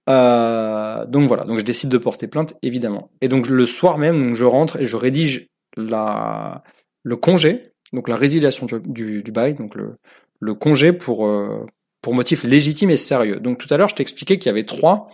[0.09, 1.45] Euh, donc voilà.
[1.45, 3.09] Donc je décide de porter plainte, évidemment.
[3.21, 6.63] Et donc le soir même, donc, je rentre et je rédige la
[7.03, 11.65] le congé donc la résiliation du, bail, donc le, congé pour, euh,
[12.01, 13.39] pour motif légitime et sérieux.
[13.39, 15.09] Donc tout à l'heure, je t'expliquais qu'il y avait trois,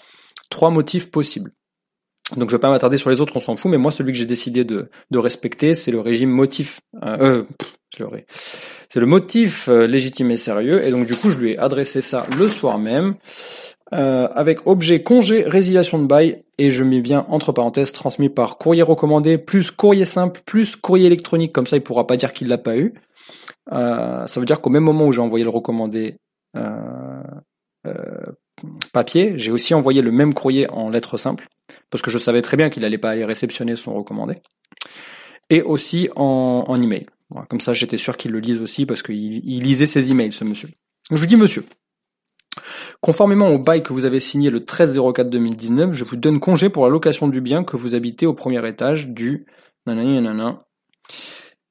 [0.49, 1.51] trois motifs possibles.
[2.37, 4.17] Donc je vais pas m'attarder sur les autres, on s'en fout, mais moi celui que
[4.17, 6.79] j'ai décidé de, respecter, c'est le régime motif.
[7.03, 7.43] Euh,
[7.99, 8.07] euh
[8.87, 12.25] c'est le motif légitime et sérieux, et donc du coup je lui ai adressé ça
[12.37, 13.15] le soir même.
[13.91, 18.59] Euh, avec objet congé résiliation de bail et je mets bien entre parenthèses transmis par
[18.59, 22.49] courrier recommandé plus courrier simple plus courrier électronique comme ça il pourra pas dire qu'il
[22.49, 22.93] l'a pas eu.
[23.71, 26.17] Euh, ça veut dire qu'au même moment où j'ai envoyé le recommandé
[26.55, 27.23] euh,
[28.93, 31.47] papier, j'ai aussi envoyé le même courrier en lettres simples
[31.89, 34.35] parce que je savais très bien qu'il allait pas aller réceptionner son recommandé
[35.49, 37.07] et aussi en, en email.
[37.49, 40.69] comme ça j'étais sûr qu'il le lise aussi parce qu'il lisait ses emails ce monsieur.
[41.09, 41.65] Je vous dis monsieur.
[43.01, 46.69] Conformément au bail que vous avez signé le 13 04 2019, je vous donne congé
[46.69, 49.45] pour la location du bien que vous habitez au premier étage du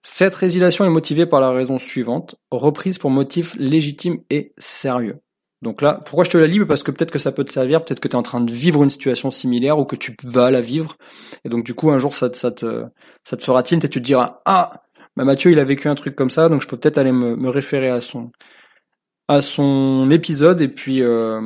[0.02, 5.20] Cette résiliation est motivée par la raison suivante, reprise pour motif légitime et sérieux.
[5.60, 6.64] Donc là, pourquoi je te la lis?
[6.64, 8.52] Parce que peut-être que ça peut te servir, peut-être que tu es en train de
[8.52, 10.96] vivre une situation similaire ou que tu vas la vivre.
[11.44, 12.84] Et donc du coup, un jour, ça, ça, te,
[13.24, 14.82] ça te fera tilt et tu te diras, ah,
[15.14, 17.50] bah Mathieu, il a vécu un truc comme ça, donc je peux peut-être aller me
[17.50, 18.30] référer à son,
[19.28, 21.40] à son épisode et puis euh,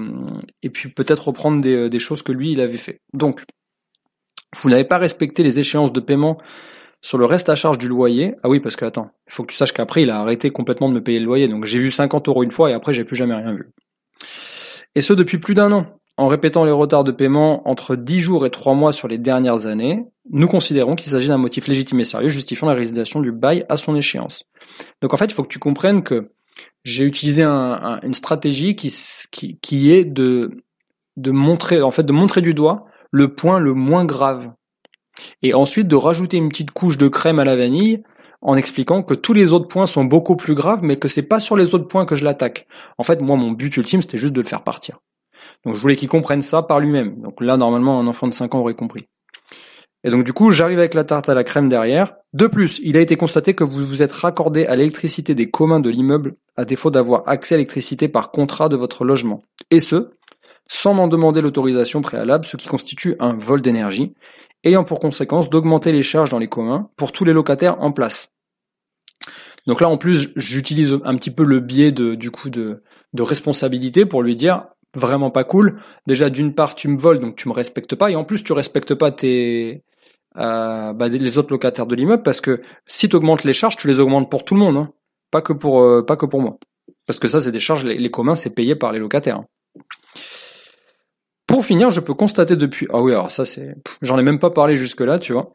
[0.62, 3.00] et puis peut-être reprendre des, des, choses que lui il avait fait.
[3.12, 3.42] Donc,
[4.56, 6.38] vous n'avez pas respecté les échéances de paiement
[7.00, 8.36] sur le reste à charge du loyer.
[8.44, 10.88] Ah oui, parce que attends, il faut que tu saches qu'après il a arrêté complètement
[10.88, 11.48] de me payer le loyer.
[11.48, 13.70] Donc j'ai vu 50 euros une fois et après j'ai plus jamais rien vu.
[14.94, 15.86] Et ce depuis plus d'un an.
[16.18, 19.64] En répétant les retards de paiement entre 10 jours et 3 mois sur les dernières
[19.64, 23.64] années, nous considérons qu'il s'agit d'un motif légitime et sérieux justifiant la résiliation du bail
[23.70, 24.44] à son échéance.
[25.00, 26.30] Donc en fait, il faut que tu comprennes que
[26.84, 30.50] j'ai utilisé un, une stratégie qui, est de,
[31.16, 34.52] de montrer, en fait, de montrer du doigt le point le moins grave.
[35.42, 38.02] Et ensuite de rajouter une petite couche de crème à la vanille
[38.40, 41.38] en expliquant que tous les autres points sont beaucoup plus graves, mais que c'est pas
[41.38, 42.66] sur les autres points que je l'attaque.
[42.98, 44.98] En fait, moi, mon but ultime, c'était juste de le faire partir.
[45.64, 47.20] Donc, je voulais qu'il comprenne ça par lui-même.
[47.20, 49.06] Donc là, normalement, un enfant de 5 ans aurait compris.
[50.04, 52.14] Et donc du coup, j'arrive avec la tarte à la crème derrière.
[52.32, 55.80] De plus, il a été constaté que vous vous êtes raccordé à l'électricité des communs
[55.80, 59.42] de l'immeuble à défaut d'avoir accès à l'électricité par contrat de votre logement.
[59.70, 60.10] Et ce,
[60.68, 64.14] sans m'en demander l'autorisation préalable, ce qui constitue un vol d'énergie,
[64.64, 68.32] ayant pour conséquence d'augmenter les charges dans les communs pour tous les locataires en place.
[69.66, 73.22] Donc là, en plus, j'utilise un petit peu le biais de, du coup de, de
[73.22, 75.80] responsabilité pour lui dire vraiment pas cool.
[76.06, 78.52] Déjà, d'une part, tu me voles, donc tu me respectes pas, et en plus, tu
[78.52, 79.84] respectes pas tes,
[80.38, 83.88] euh, bah, les autres locataires de l'immeuble parce que si tu augmentes les charges, tu
[83.88, 84.90] les augmentes pour tout le monde, hein.
[85.30, 86.58] pas que pour euh, pas que pour moi.
[87.06, 89.38] Parce que ça, c'est des charges, les, communs, c'est payé par les locataires.
[89.38, 89.82] Hein.
[91.46, 92.86] Pour finir, je peux constater depuis.
[92.90, 93.74] Ah oui, alors ça, c'est.
[94.00, 95.52] J'en ai même pas parlé jusque-là, tu vois.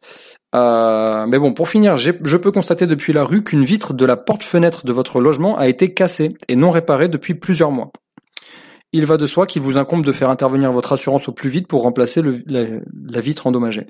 [0.53, 4.17] Euh, mais bon, pour finir, je peux constater depuis la rue qu'une vitre de la
[4.17, 7.91] porte-fenêtre de votre logement a été cassée et non réparée depuis plusieurs mois.
[8.93, 11.67] Il va de soi qu'il vous incombe de faire intervenir votre assurance au plus vite
[11.67, 13.87] pour remplacer la vitre endommagée.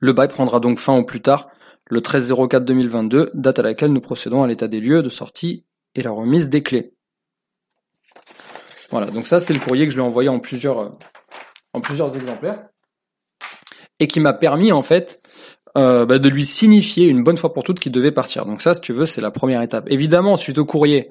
[0.00, 1.48] Le bail prendra donc fin au plus tard
[1.90, 5.64] le 13 04 2022, date à laquelle nous procédons à l'état des lieux de sortie
[5.94, 6.94] et la remise des clés.
[8.90, 10.88] Voilà, donc ça c'est le courrier que je lui ai envoyé en plusieurs, euh,
[11.72, 12.68] en plusieurs exemplaires
[14.00, 15.22] et qui m'a permis en fait
[15.76, 18.46] euh, bah, de lui signifier une bonne fois pour toutes qu'il devait partir.
[18.46, 19.86] Donc ça, si tu veux, c'est la première étape.
[19.90, 21.10] Évidemment, suite au courrier,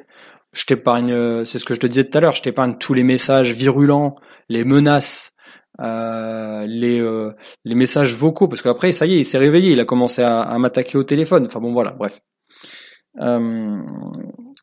[0.54, 2.94] je t'épargne, euh, c'est ce que je te disais tout à l'heure, je t'épargne tous
[2.94, 4.16] les messages virulents,
[4.50, 5.34] les menaces,
[5.82, 7.32] euh, les, euh,
[7.66, 10.58] les messages vocaux, parce qu'après, ça y est, il s'est réveillé, il a commencé à,
[10.58, 11.46] m'attaquer au téléphone.
[11.46, 12.20] Enfin bon, voilà, bref.
[13.20, 13.78] Euh,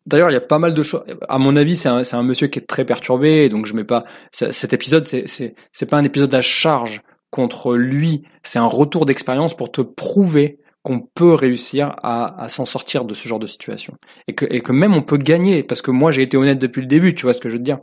[0.07, 1.03] D'ailleurs, il y a pas mal de choses.
[1.29, 4.05] À mon avis, c'est un, un, monsieur qui est très perturbé, donc je mets pas.
[4.33, 9.73] Cet épisode, c'est pas un épisode à charge contre lui, c'est un retour d'expérience pour
[9.73, 13.95] te prouver qu'on peut réussir à, s'en sortir de ce genre de situation.
[14.29, 16.83] Et que, et que même on peut gagner, parce que moi j'ai été honnête depuis
[16.83, 17.81] le début, tu vois ce que je veux te dire.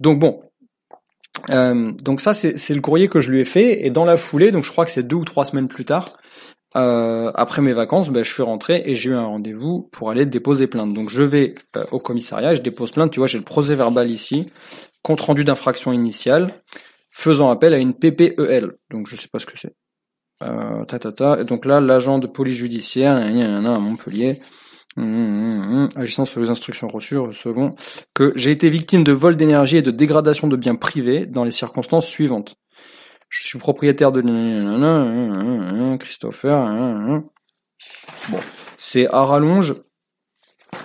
[0.00, 0.40] Donc bon,
[1.50, 4.50] euh, donc ça c'est le courrier que je lui ai fait, et dans la foulée,
[4.50, 6.06] donc je crois que c'est deux ou trois semaines plus tard,
[6.74, 10.26] euh, après mes vacances, ben, je suis rentré et j'ai eu un rendez-vous pour aller
[10.26, 10.94] déposer plainte.
[10.94, 13.12] Donc je vais euh, au commissariat et je dépose plainte.
[13.12, 14.50] Tu vois, j'ai le procès verbal ici,
[15.02, 16.50] compte rendu d'infraction initiale,
[17.10, 18.72] faisant appel à une PPEL.
[18.90, 19.74] Donc je sais pas ce que c'est.
[20.42, 21.40] Euh, ta, ta, ta.
[21.40, 24.40] Et donc là, l'agent de police judiciaire à Montpellier,
[24.96, 27.74] hum, hum, hum, agissant sur les instructions reçues, recevons
[28.14, 31.50] que j'ai été victime de vol d'énergie et de dégradation de biens privés dans les
[31.50, 32.56] circonstances suivantes.
[33.28, 34.20] Je suis propriétaire de
[35.96, 37.22] Christopher.
[38.28, 38.40] Bon,
[38.76, 39.74] c'est à rallonge.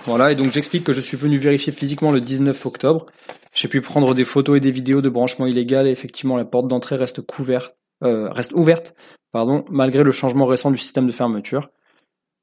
[0.04, 3.06] Voilà, et donc j'explique que je suis venu vérifier physiquement le 19 octobre.
[3.54, 6.68] J'ai pu prendre des photos et des vidéos de branchement illégal et effectivement la porte
[6.68, 8.94] d'entrée reste couverte, euh, reste ouverte,
[9.32, 11.70] pardon, malgré le changement récent du système de fermeture.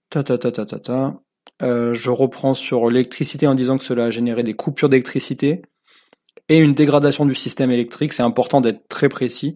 [0.10, 1.20] Ta ta.
[1.62, 5.62] Euh, je reprends sur l'électricité en disant que cela a généré des coupures d'électricité
[6.50, 8.14] et une dégradation du système électrique.
[8.14, 9.56] C'est important d'être très précis.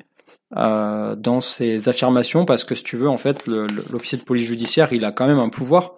[0.57, 3.45] Euh, dans ses affirmations parce que si tu veux en fait
[3.91, 5.93] l'officier de police judiciaire il a quand même un pouvoir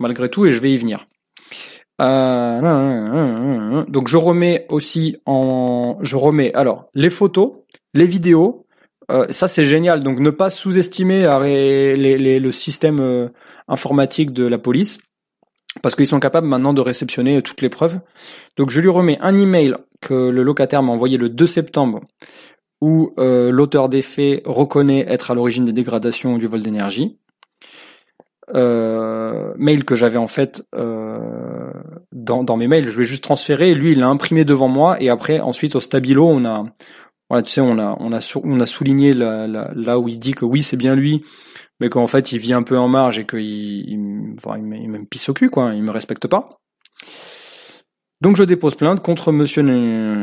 [0.00, 1.06] malgré tout et je vais y venir.
[2.00, 7.52] Euh, donc je remets aussi en je remets alors les photos,
[7.92, 8.64] les vidéos,
[9.10, 13.30] euh, ça c'est génial donc ne pas sous-estimer le système
[13.68, 15.00] informatique de la police
[15.80, 17.98] parce qu'ils sont capables maintenant de réceptionner toutes les preuves.
[18.56, 22.00] Donc je lui remets un email que le locataire m'a envoyé le 2 septembre
[22.82, 27.16] où euh, l'auteur des faits reconnaît être à l'origine des dégradations du vol d'énergie.
[28.54, 31.70] Euh, mail que j'avais en fait euh,
[32.10, 33.72] dans, dans, mes mails, je vais juste transférer.
[33.74, 36.64] Lui, il l'a imprimé devant moi et après, ensuite au stabilo, on a,
[37.30, 40.44] voilà, tu sais, on a, on a, on a souligné là où il dit que
[40.44, 41.22] oui, c'est bien lui,
[41.80, 45.28] mais qu'en fait, il vit un peu en marge et qu'il, il, il, me pisse
[45.28, 45.72] au cul, quoi.
[45.74, 46.60] Il me respecte pas.
[48.22, 49.64] Donc je dépose plainte contre Monsieur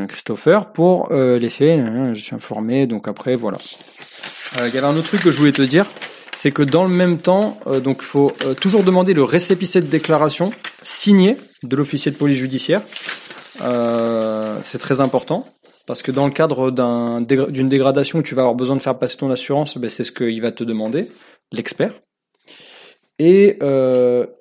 [0.08, 1.84] Christopher pour euh, les faits.
[2.14, 2.88] Je suis informé.
[2.88, 3.58] Donc après voilà.
[4.58, 5.86] Euh, il y avait un autre truc que je voulais te dire,
[6.32, 8.32] c'est que dans le même temps, euh, donc il faut
[8.62, 12.82] toujours demander le récépissé de déclaration signé de l'officier de police judiciaire.
[14.64, 15.46] c'est très important
[15.86, 19.18] parce que dans le cadre d'une dégradation où tu vas avoir besoin de faire passer
[19.18, 21.08] ton assurance, ben, c'est ce qu'il va te demander,
[21.52, 22.02] l'expert.
[23.22, 23.60] Et,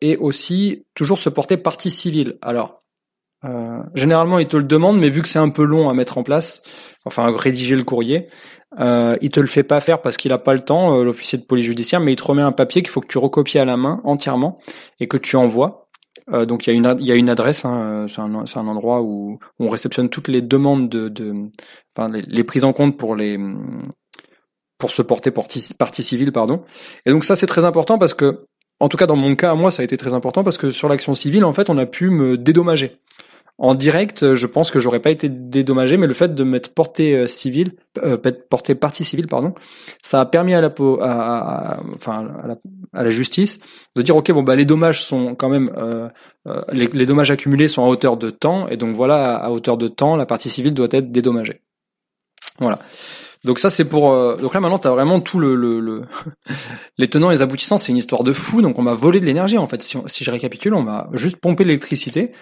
[0.01, 2.39] et aussi toujours se porter partie civile.
[2.43, 2.79] Alors
[3.45, 6.19] euh, généralement, il te le demande, mais vu que c'est un peu long à mettre
[6.19, 6.63] en place,
[7.05, 8.29] enfin rédiger le courrier,
[8.81, 11.39] euh, il te le fait pas faire parce qu'il a pas le temps, euh, l'officier
[11.39, 13.65] de police judiciaire, mais il te remet un papier qu'il faut que tu recopies à
[13.65, 14.59] la main entièrement
[15.01, 15.89] et que tu envoies.
[16.33, 19.03] Euh, donc il y a une y a une adresse, hein, c'est un, un endroit
[19.03, 21.33] où on réceptionne toutes les demandes de, de
[21.97, 23.39] enfin les, prises en compte pour les
[24.79, 26.63] pour se porter partie, civile, pardon.
[27.05, 28.47] Et donc ça c'est très important parce que
[28.81, 30.89] en tout cas dans mon cas, moi ça a été très important parce que sur
[30.89, 32.99] l'action civile, en fait, on a pu me dédommager.
[33.61, 37.17] En direct, je pense que j'aurais pas été dédommagé, mais le fait de m'être porté
[37.17, 37.73] euh, civil,
[38.05, 38.17] euh,
[38.49, 39.53] porté partie civile, pardon,
[40.01, 42.29] ça a permis à la, à, enfin,
[42.93, 43.59] à la, justice
[43.97, 46.09] de dire ok bon bah les dommages sont quand même euh,
[46.47, 49.77] euh, les, les, dommages accumulés sont à hauteur de temps et donc voilà à hauteur
[49.77, 51.63] de temps la partie civile doit être dédommagée.
[52.61, 52.79] Voilà.
[53.49, 56.03] Donc ça c'est pour donc là maintenant tu as vraiment tout le
[56.99, 59.25] les tenants et les aboutissants, c'est une histoire de fou donc on m'a volé de
[59.25, 59.83] l'énergie en fait.
[59.83, 62.33] Si, si je récapitule, on m'a juste pompé l'électricité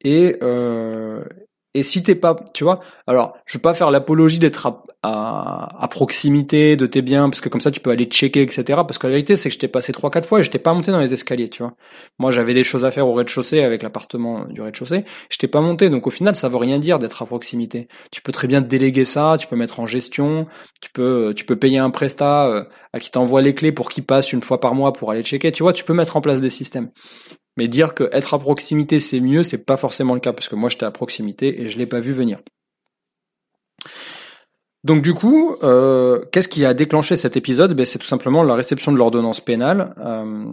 [0.00, 1.22] et euh,
[1.76, 4.66] et si t'es pas, tu vois, alors je veux pas faire l'apologie d'être
[5.02, 8.64] à, à, proximité de tes biens parce que comme ça tu peux aller checker, etc.
[8.66, 10.58] Parce que la vérité c'est que je t'ai passé trois quatre fois et je t'ai
[10.58, 11.74] pas monté dans les escaliers, tu vois.
[12.18, 15.60] Moi j'avais des choses à faire au rez-de-chaussée avec l'appartement du rez-de-chaussée, je t'ai pas
[15.60, 17.88] monté, donc au final ça veut rien dire d'être à proximité.
[18.10, 20.46] Tu peux très bien déléguer ça, tu peux mettre en gestion,
[20.80, 24.06] tu peux tu peux payer un prestat euh, à qui t'envoie les clés pour qu'il
[24.06, 26.40] passe une fois par mois pour aller checker, tu vois, tu peux mettre en place
[26.40, 26.90] des systèmes.
[27.56, 30.56] Mais dire que être à proximité c'est mieux, c'est pas forcément le cas parce que
[30.56, 32.40] moi j'étais à proximité et je l'ai pas vu venir.
[34.86, 37.74] Donc du coup, euh, qu'est-ce qui a déclenché cet épisode?
[37.74, 40.44] Ben, C'est tout simplement la réception de l'ordonnance pénale, euh,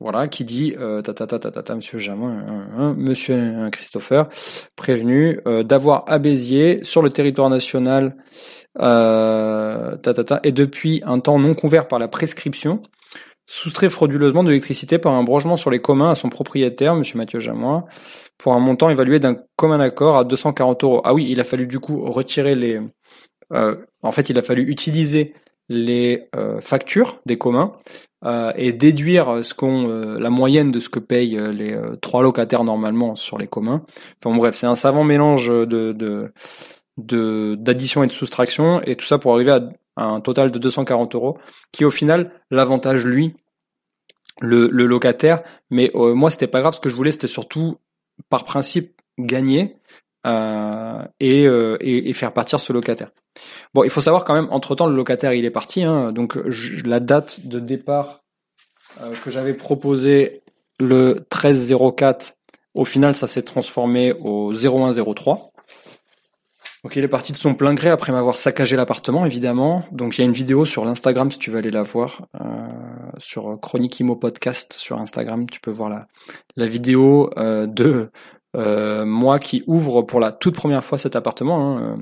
[0.00, 2.46] voilà, qui dit euh, ta, ta, ta, ta, ta, Monsieur Jamin,
[2.78, 4.28] hein, Monsieur Christopher,
[4.74, 8.16] prévenu euh, d'avoir Béziers sur le territoire national,
[8.78, 12.82] ta, ta, ta, et depuis un temps non couvert par la prescription,
[13.48, 17.02] soustrait frauduleusement de l'électricité par un branchement sur les communs à son propriétaire, M.
[17.14, 17.86] Mathieu Jamois,
[18.36, 21.00] pour un montant évalué d'un commun accord à 240 euros.
[21.02, 22.78] Ah oui, il a fallu du coup retirer les...
[23.54, 25.32] Euh, en fait, il a fallu utiliser
[25.70, 27.72] les euh, factures des communs
[28.24, 33.16] euh, et déduire ce qu'on la moyenne de ce que payent les trois locataires normalement
[33.16, 33.82] sur les communs.
[34.22, 36.32] Enfin bref, c'est un savant mélange de, de
[37.56, 39.60] d'addition et de soustraction et tout ça pour arriver à
[40.06, 41.38] un total de 240 euros,
[41.72, 43.34] qui au final l'avantage lui,
[44.40, 45.42] le, locataire.
[45.70, 47.78] Mais euh, moi c'était pas grave, ce que je voulais c'était surtout
[48.28, 49.76] par principe gagner
[50.26, 53.10] euh, et, euh, et, et, faire partir ce locataire.
[53.72, 56.36] Bon, il faut savoir quand même, entre temps le locataire il est parti, hein, donc
[56.48, 58.24] je, la date de départ
[59.00, 60.42] euh, que j'avais proposé
[60.80, 62.38] le 13 04
[62.74, 65.50] au final, ça s'est transformé au 0103.
[66.88, 69.84] Donc il est parti de son plein gré après m'avoir saccagé l'appartement, évidemment.
[69.92, 72.46] Donc il y a une vidéo sur l'Instagram si tu veux aller la voir, euh,
[73.18, 75.50] sur Chronique Imo Podcast sur Instagram.
[75.50, 76.06] Tu peux voir la,
[76.56, 78.08] la vidéo euh, de
[78.56, 81.76] euh, moi qui ouvre pour la toute première fois cet appartement.
[81.76, 81.98] Hein.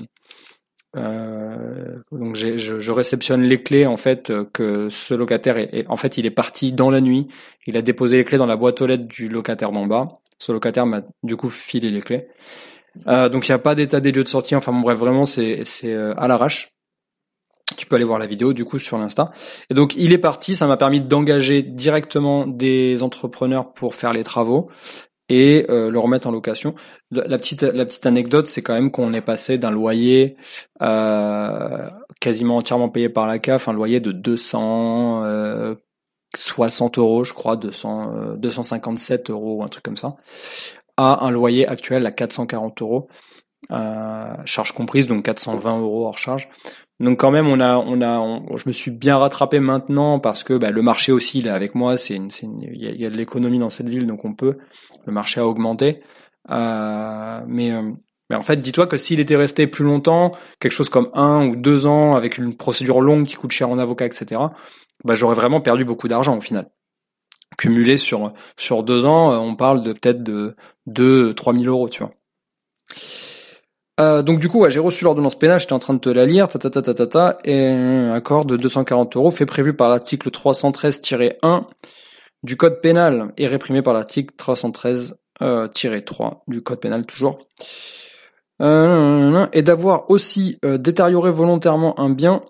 [2.13, 6.25] Donc je, je, réceptionne les clés en fait que ce locataire est, en fait il
[6.25, 7.27] est parti dans la nuit.
[7.65, 10.21] Il a déposé les clés dans la boîte aux lettres du locataire d'en bas.
[10.39, 12.29] Ce locataire m'a du coup filé les clés.
[13.07, 14.55] Euh, donc il n'y a pas d'état des lieux de sortie.
[14.55, 16.69] Enfin bon bref, vraiment c'est euh, à l'arrache.
[17.75, 19.31] Tu peux aller voir la vidéo du coup sur l'Insta.
[19.69, 24.23] Et donc il est parti, ça m'a permis d'engager directement des entrepreneurs pour faire les
[24.23, 24.69] travaux
[25.29, 26.75] et euh, le remettre en location.
[27.11, 30.37] La petite anecdote, c'est quand même qu'on est passé d'un loyer
[32.19, 35.75] quasiment entièrement payé par la CAF, un loyer de 200 euh,
[36.35, 40.17] 60 euros, je crois, 200, 257 euh, euros, un truc comme ça,
[40.97, 43.07] à un loyer actuel à 440 euros,
[43.71, 46.49] euh, charge comprise, donc 420 euros hors charge.
[46.99, 50.53] Donc quand même, on a, on a, je me suis bien rattrapé maintenant parce que
[50.53, 51.95] bah, le marché aussi, est avec moi.
[51.95, 54.57] C'est, il y, a de l'économie dans cette ville, donc on peut.
[55.05, 56.01] Le marché a augmenté,
[56.49, 57.91] euh, mais euh,
[58.29, 61.55] mais en fait, dis-toi que s'il était resté plus longtemps, quelque chose comme un ou
[61.55, 64.41] deux ans, avec une procédure longue qui coûte cher en avocat, etc.,
[65.05, 66.69] bah, j'aurais vraiment perdu beaucoup d'argent au final.
[67.57, 71.89] Cumulé sur, sur deux ans, euh, on parle de peut-être de 2 trois mille euros,
[71.89, 72.11] tu vois.
[73.99, 76.47] Euh, donc du coup, j'ai reçu l'ordonnance pénale, j'étais en train de te la lire,
[76.47, 79.89] ta ta ta ta ta, ta et un accord de 240 euros fait prévu par
[79.89, 81.63] l'article 313-1
[82.43, 85.67] du code pénal et réprimé par l'article 313-3 euh,
[86.47, 87.39] du code pénal toujours.
[88.59, 92.43] et d'avoir aussi détérioré volontairement un bien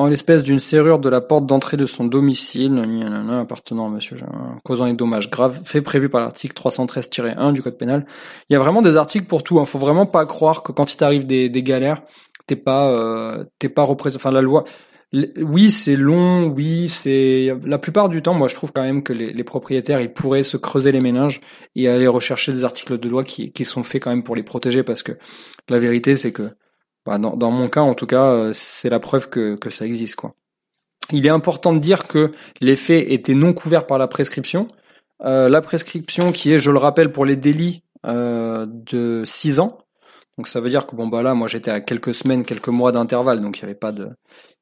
[0.00, 2.82] en l'espèce d'une serrure de la porte d'entrée de son domicile,
[3.30, 4.16] appartenant à monsieur,
[4.64, 8.06] causant des dommages graves, fait prévu par l'article 313-1 du code pénal.
[8.48, 9.66] Il y a vraiment des articles pour tout, hein.
[9.66, 12.02] Faut vraiment pas croire que quand il t'arrive des, galères,
[12.46, 14.64] t'es pas, euh, t'es pas représenté, enfin, la loi,
[15.36, 19.12] oui, c'est long, oui, c'est, la plupart du temps, moi, je trouve quand même que
[19.12, 21.42] les, les, propriétaires, ils pourraient se creuser les méninges
[21.76, 24.82] et aller rechercher des articles de loi qui sont faits quand même pour les protéger
[24.82, 25.12] parce que
[25.68, 26.50] la vérité, c'est que
[27.06, 30.16] bah, dans, mon cas, en tout cas, euh, c'est la preuve que, que ça existe.
[30.16, 30.34] Quoi.
[31.12, 34.68] Il est important de dire que les faits étaient non couverts par la prescription.
[35.22, 39.78] Euh, la prescription qui est, je le rappelle, pour les délits euh, de 6 ans.
[40.38, 42.92] Donc ça veut dire que bon bah là, moi j'étais à quelques semaines, quelques mois
[42.92, 44.04] d'intervalle, donc il n'y avait pas de,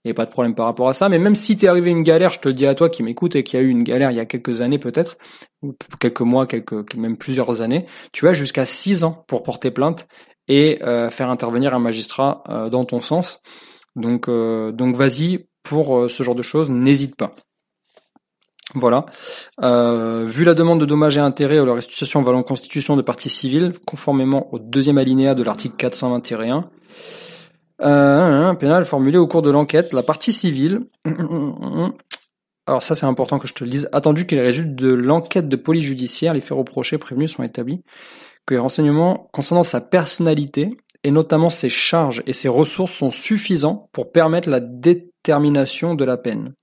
[0.04, 1.08] y avait pas de problème par rapport à ça.
[1.08, 3.36] Mais même si t'es arrivé une galère, je te le dis à toi qui m'écoute
[3.36, 5.18] et qui a eu une galère il y a quelques années peut-être,
[5.62, 10.08] ou quelques mois, quelques, même plusieurs années, tu as jusqu'à 6 ans pour porter plainte
[10.48, 13.40] et euh, faire intervenir un magistrat euh, dans ton sens.
[13.96, 17.34] Donc, euh, donc vas-y pour ce genre de choses, n'hésite pas.
[18.74, 19.06] Voilà.
[19.60, 23.72] vu la demande de dommages et intérêts ou la restitution valant constitution de partie civile,
[23.86, 26.70] conformément au deuxième alinéa de l'article 421,
[27.80, 30.80] euh, pénal formulé au cours de l'enquête, la partie civile.
[32.66, 33.88] Alors ça c'est important que je te le dise.
[33.92, 37.82] Attendu qu'il résulte de l'enquête de police judiciaire, les faits reprochés prévenus sont établis
[38.48, 43.90] que les renseignements concernant sa personnalité et notamment ses charges et ses ressources sont suffisants
[43.92, 46.54] pour permettre la détermination de la peine.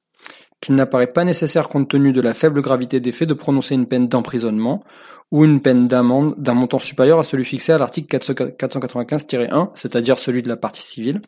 [0.62, 3.86] Qu'il n'apparaît pas nécessaire compte tenu de la faible gravité des faits de prononcer une
[3.86, 4.84] peine d'emprisonnement
[5.32, 10.42] ou une peine d'amende d'un montant supérieur à celui fixé à l'article 495-1, c'est-à-dire celui
[10.42, 11.22] de la partie civile,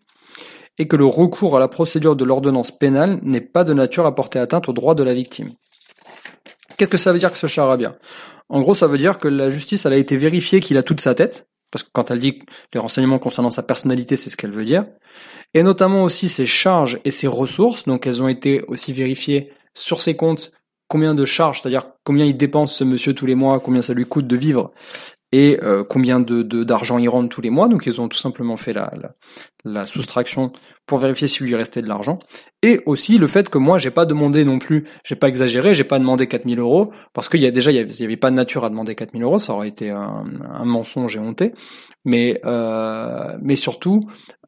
[0.79, 4.15] et que le recours à la procédure de l'ordonnance pénale n'est pas de nature à
[4.15, 5.51] porter atteinte aux droits de la victime.
[6.77, 7.95] Qu'est-ce que ça veut dire que ce charabia?
[8.49, 11.01] En gros, ça veut dire que la justice, elle a été vérifiée qu'il a toute
[11.01, 12.39] sa tête, parce que quand elle dit
[12.73, 14.85] les renseignements concernant sa personnalité, c'est ce qu'elle veut dire,
[15.53, 20.01] et notamment aussi ses charges et ses ressources, donc elles ont été aussi vérifiées sur
[20.01, 20.51] ses comptes,
[20.87, 24.05] combien de charges, c'est-à-dire combien il dépense ce monsieur tous les mois, combien ça lui
[24.05, 24.71] coûte de vivre,
[25.33, 27.67] et euh, combien d'argent il rentre tous les mois.
[27.67, 28.73] Donc ils ont tout simplement fait
[29.65, 30.53] la soustraction
[30.87, 32.17] pour vérifier s'il lui restait de l'argent.
[32.63, 35.83] Et aussi le fait que moi j'ai pas demandé non plus, j'ai pas exagéré, j'ai
[35.83, 38.65] pas demandé 4000 euros parce qu'il y a déjà il y avait, pas de nature
[38.65, 40.25] à demander 4000 euros, ça aurait été un,
[40.63, 41.53] mensonge et honté.
[42.05, 43.99] Mais euh, mais surtout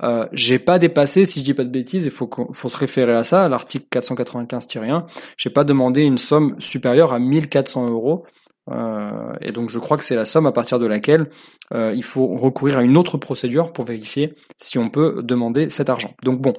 [0.02, 3.14] euh, j'ai pas dépassé, si je dis pas de bêtises, il faut faut se référer
[3.14, 5.04] à ça, à l'article 495-1.
[5.38, 8.26] J'ai pas demandé une somme supérieure à 1400 euros
[8.72, 11.30] Euh, et donc je crois que c'est la somme à partir de laquelle
[11.74, 15.90] euh, il faut recourir à une autre procédure pour vérifier si on peut demander cet
[15.90, 16.14] argent.
[16.24, 16.54] Donc bon,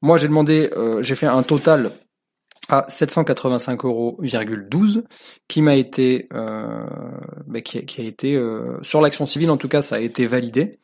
[0.00, 1.90] moi j'ai demandé, euh, j'ai fait un total
[2.68, 4.18] à 785,12 euros
[5.48, 8.40] qui m'a été, bah, qui, a été
[8.82, 10.78] sur l'action civile en tout cas ça a été validé.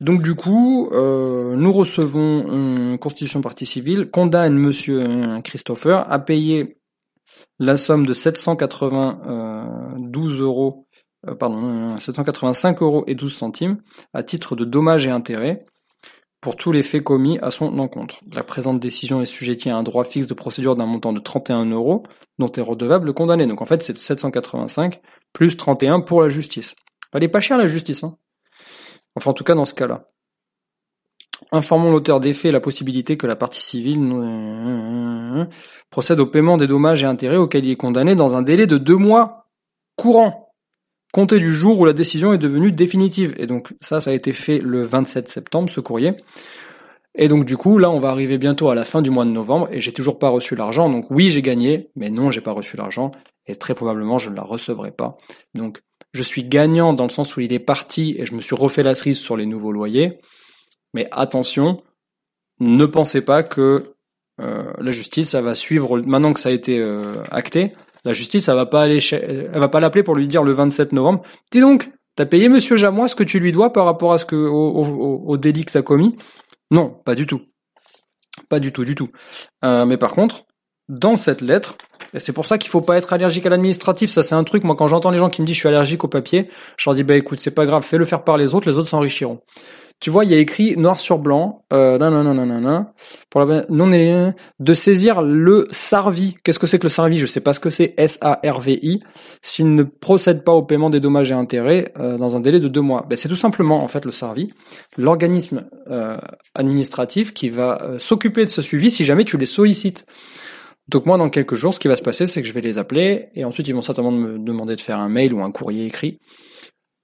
[0.00, 5.04] Donc du coup, nous recevons une constitution partie civile, condamne Monsieur
[5.44, 6.78] Christopher à payer
[7.58, 10.86] la somme de 792 euros,
[11.26, 13.78] euh, pardon, 785 euros et 12 centimes
[14.12, 15.64] à titre de dommages et intérêts
[16.40, 18.20] pour tous les faits commis à son encontre.
[18.32, 21.64] La présente décision est sujettie à un droit fixe de procédure d'un montant de 31
[21.66, 22.04] euros
[22.38, 23.46] dont est redevable le condamné.
[23.46, 25.00] Donc en fait, c'est 785
[25.32, 26.74] plus 31 pour la justice.
[27.12, 28.16] Elle est pas chère la justice, hein.
[29.16, 30.08] Enfin, en tout cas, dans ce cas-là.
[31.52, 34.00] Informons l'auteur des faits la possibilité que la partie civile
[35.90, 38.78] procède au paiement des dommages et intérêts auxquels il est condamné dans un délai de
[38.78, 39.46] deux mois
[39.96, 40.52] courant,
[41.12, 43.34] compté du jour où la décision est devenue définitive.
[43.38, 46.14] Et donc ça, ça a été fait le 27 septembre, ce courrier.
[47.14, 49.30] Et donc du coup, là, on va arriver bientôt à la fin du mois de
[49.30, 50.90] novembre et j'ai toujours pas reçu l'argent.
[50.90, 53.12] Donc oui, j'ai gagné, mais non, j'ai pas reçu l'argent
[53.46, 55.16] et très probablement je ne la recevrai pas.
[55.54, 55.82] Donc
[56.12, 58.82] je suis gagnant dans le sens où il est parti et je me suis refait
[58.82, 60.18] la cerise sur les nouveaux loyers.
[60.96, 61.82] Mais attention,
[62.58, 63.82] ne pensez pas que
[64.40, 67.74] euh, la justice, ça va suivre maintenant que ça a été euh, acté.
[68.06, 70.92] La justice, ça va pas aller, elle va pas l'appeler pour lui dire le 27
[70.92, 71.22] novembre.
[71.52, 75.66] Dis donc, t'as payé Monsieur Jamois ce que tu lui dois par rapport au, délit
[75.66, 76.16] que t'as commis?
[76.70, 77.42] Non, pas du tout,
[78.48, 79.10] pas du tout, du tout.
[79.66, 80.46] Euh, mais par contre,
[80.88, 81.76] dans cette lettre,
[82.14, 84.08] et c'est pour ça qu'il faut pas être allergique à l'administratif.
[84.08, 84.64] Ça, c'est un truc.
[84.64, 86.94] Moi, quand j'entends les gens qui me disent je suis allergique au papier, je leur
[86.94, 89.42] dis bah écoute, c'est pas grave, fais-le faire par les autres, les autres s'enrichiront.
[89.98, 92.86] Tu vois, il y a écrit noir sur blanc, euh, non, non,
[93.30, 93.88] pour la non
[94.60, 96.36] de saisir le SARVI.
[96.44, 97.16] Qu'est-ce que c'est que le SARVI?
[97.16, 97.94] Je sais pas ce que c'est.
[97.96, 99.00] S-A-R-V-I.
[99.40, 102.68] S'il ne procède pas au paiement des dommages et intérêts euh, dans un délai de
[102.68, 104.52] deux mois, ben, c'est tout simplement en fait le SARVI,
[104.98, 106.18] l'organisme euh,
[106.54, 110.04] administratif qui va euh, s'occuper de ce suivi si jamais tu les sollicites.
[110.88, 112.76] Donc moi, dans quelques jours, ce qui va se passer, c'est que je vais les
[112.76, 115.86] appeler et ensuite ils vont certainement me demander de faire un mail ou un courrier
[115.86, 116.20] écrit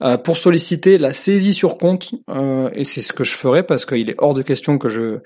[0.02, 3.86] euh, pour solliciter la saisie sur compte, euh, et c'est ce que je ferai parce
[3.86, 5.20] qu'il est hors de question que je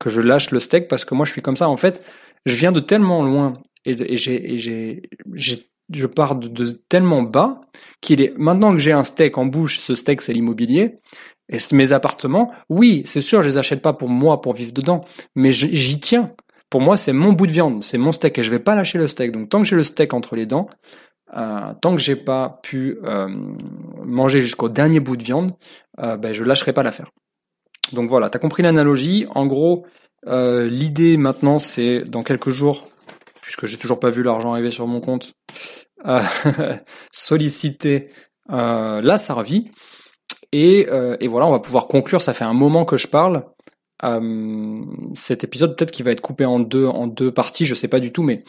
[0.00, 1.68] que je lâche le steak parce que moi je suis comme ça.
[1.68, 2.02] En fait,
[2.46, 5.02] je viens de tellement loin et, j'ai j'ai
[5.92, 7.60] je pars de, tellement bas
[8.00, 10.98] qu'il est maintenant que j'ai un steak en bouche, ce steak c'est l'immobilier.
[11.48, 15.04] Et mes appartements, oui, c'est sûr, je les achète pas pour moi pour vivre dedans,
[15.34, 16.32] mais j'y tiens.
[16.68, 18.98] Pour moi, c'est mon bout de viande, c'est mon steak et je vais pas lâcher
[18.98, 19.32] le steak.
[19.32, 20.68] Donc tant que j'ai le steak entre les dents,
[21.36, 23.28] euh, tant que j'ai pas pu euh,
[24.04, 25.52] manger jusqu'au dernier bout de viande,
[26.00, 27.10] euh, ben, je lâcherai pas l'affaire.
[27.92, 29.26] Donc voilà, tu as compris l'analogie.
[29.34, 29.86] En gros,
[30.26, 32.88] l'idée maintenant, c'est dans quelques jours,
[33.42, 35.34] puisque j'ai toujours pas vu l'argent arriver sur mon compte,
[37.12, 38.10] solliciter
[38.48, 39.70] la Sarvi.
[40.52, 40.88] Et,
[41.20, 42.20] et, voilà, on va pouvoir conclure.
[42.20, 43.44] Ça fait un moment que je parle.
[45.16, 47.98] cet épisode peut-être qu'il va être coupé en deux en deux parties, je sais pas
[48.00, 48.44] du tout, mais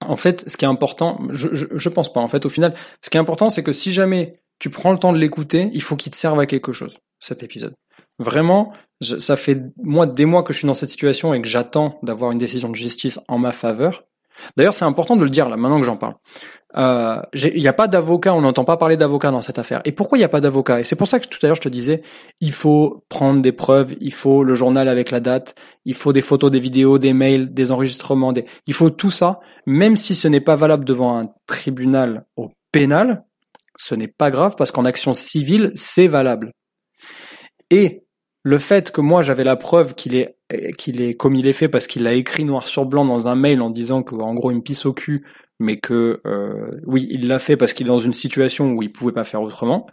[0.00, 2.20] en fait, ce qui est important, je, je, pense pas.
[2.20, 4.98] En fait, au final, ce qui est important, c'est que si jamais tu prends le
[4.98, 7.74] temps de l'écouter, il faut qu'il te serve à quelque chose, cet épisode.
[8.18, 11.98] Vraiment, ça fait moi des mois que je suis dans cette situation et que j'attends
[12.02, 14.04] d'avoir une décision de justice en ma faveur.
[14.56, 16.14] D'ailleurs, c'est important de le dire là, maintenant que j'en parle.
[16.76, 19.80] Euh, il n'y a pas d'avocat, on n'entend pas parler d'avocat dans cette affaire.
[19.84, 20.80] Et pourquoi il n'y a pas d'avocat?
[20.80, 22.02] Et c'est pour ça que tout à l'heure je te disais,
[22.40, 26.22] il faut prendre des preuves, il faut le journal avec la date, il faut des
[26.22, 28.32] photos, des vidéos, des mails, des enregistrements,
[28.66, 33.24] il faut tout ça, même si ce n'est pas valable devant un tribunal au pénal,
[33.76, 36.52] ce n'est pas grave parce qu'en action civile, c'est valable.
[37.70, 38.04] Et
[38.42, 40.36] le fait que moi j'avais la preuve qu'il est
[40.78, 43.70] qu'il est est fait parce qu'il l'a écrit noir sur blanc dans un mail en
[43.70, 45.24] disant qu'en gros il me pisse au cul
[45.60, 48.90] mais que euh, oui, il l'a fait parce qu'il est dans une situation où il
[48.90, 49.86] pouvait pas faire autrement.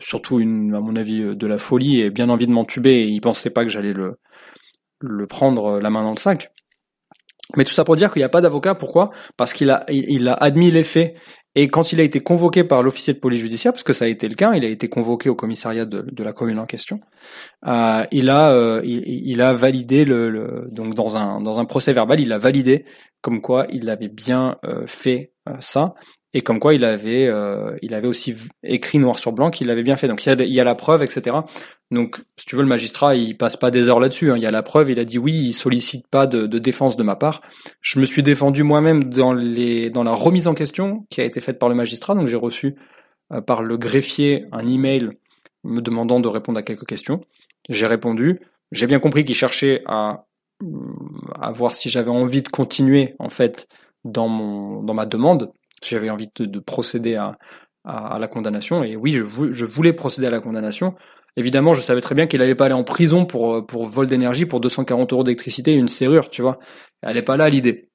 [0.00, 3.50] Surtout à mon avis, de la folie et bien envie de m'entuber et il pensait
[3.50, 4.18] pas que j'allais le,
[5.00, 6.52] le prendre la main dans le sac.
[7.56, 8.74] Mais tout ça pour dire qu'il n'y a pas d'avocat.
[8.74, 9.10] Pourquoi?
[9.36, 11.14] Parce qu'il a, il a admis les faits
[11.60, 14.08] et quand il a été convoqué par l'officier de police judiciaire, parce que ça a
[14.08, 16.98] été le cas, il a été convoqué au commissariat de, la commune en question,
[17.66, 22.20] euh, il a euh, il, a validé le, donc dans un dans un procès verbal,
[22.20, 22.84] il a validé
[23.22, 25.94] comme quoi il avait bien euh, fait ça
[26.38, 29.82] et comme quoi il avait euh, il avait aussi écrit noir sur blanc qu'il avait
[29.82, 30.06] bien fait.
[30.06, 31.36] Donc il y, a, la preuve, etc.
[31.90, 34.30] Donc si tu veux, le magistrat il passe pas des heures là-dessus.
[34.30, 34.36] Hein.
[34.36, 37.02] Il y a la preuve, il a dit oui, il sollicite pas de, défense de
[37.02, 37.42] ma part.
[37.80, 41.40] Je me suis défendu moi-même dans les dans la remise en question qui a été
[41.40, 42.14] faite par le magistrat.
[42.14, 42.76] Donc j'ai reçu
[43.44, 45.10] par le greffier un email
[45.64, 47.20] me demandant de répondre à quelques questions.
[47.68, 48.38] J'ai répondu.
[48.70, 50.26] J'ai bien compris qu'il cherchait à
[51.40, 53.66] à voir si j'avais envie de continuer en fait
[54.04, 55.52] dans mon dans ma demande
[55.82, 57.32] j'avais envie de, procéder à,
[57.84, 58.82] à, la condamnation.
[58.84, 59.24] Et oui, je,
[59.64, 60.94] voulais procéder à la condamnation.
[61.36, 64.46] Évidemment, je savais très bien qu'il allait pas aller en prison pour, pour vol d'énergie,
[64.46, 66.58] pour 240 euros d'électricité et une serrure, tu vois.
[67.02, 67.90] Elle n'est pas là l'idée.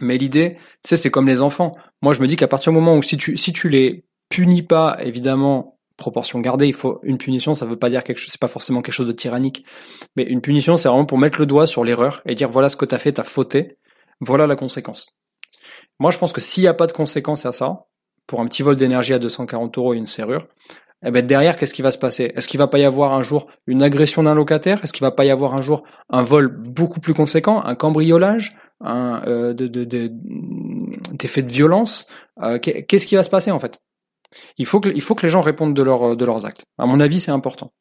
[0.00, 1.76] Mais l'idée, tu sais, c'est comme les enfants.
[2.02, 4.62] Moi, je me dis qu'à partir du moment où si tu, si tu les punis
[4.62, 8.40] pas, évidemment, proportion gardée, il faut une punition, ça veut pas dire quelque chose, c'est
[8.40, 9.64] pas forcément quelque chose de tyrannique.
[10.16, 12.76] Mais une punition, c'est vraiment pour mettre le doigt sur l'erreur et dire voilà ce
[12.76, 13.76] que tu as fait, t'as fauté,
[14.20, 15.18] voilà la conséquence.
[15.98, 17.86] Moi, je pense que s'il n'y a pas de conséquence à ça,
[18.26, 20.46] pour un petit vol d'énergie à 240 euros et une serrure,
[21.04, 22.32] eh ben derrière, qu'est-ce qui va se passer?
[22.34, 24.82] Est-ce qu'il va pas y avoir un jour une agression d'un locataire?
[24.82, 28.56] Est-ce qu'il va pas y avoir un jour un vol beaucoup plus conséquent, un cambriolage,
[28.80, 32.08] un euh, de, de, des faits de violence?
[32.42, 33.78] Euh, Qu'est-ce qui va se passer en fait?
[34.58, 36.64] Il faut, que, il faut que les gens répondent de, leur, de leurs actes.
[36.78, 37.72] À mon avis, c'est important.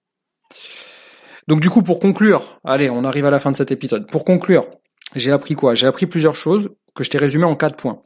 [1.47, 4.09] Donc du coup, pour conclure, allez, on arrive à la fin de cet épisode.
[4.09, 4.67] Pour conclure,
[5.15, 5.73] j'ai appris quoi?
[5.73, 8.01] J'ai appris plusieurs choses que je t'ai résumées en quatre points.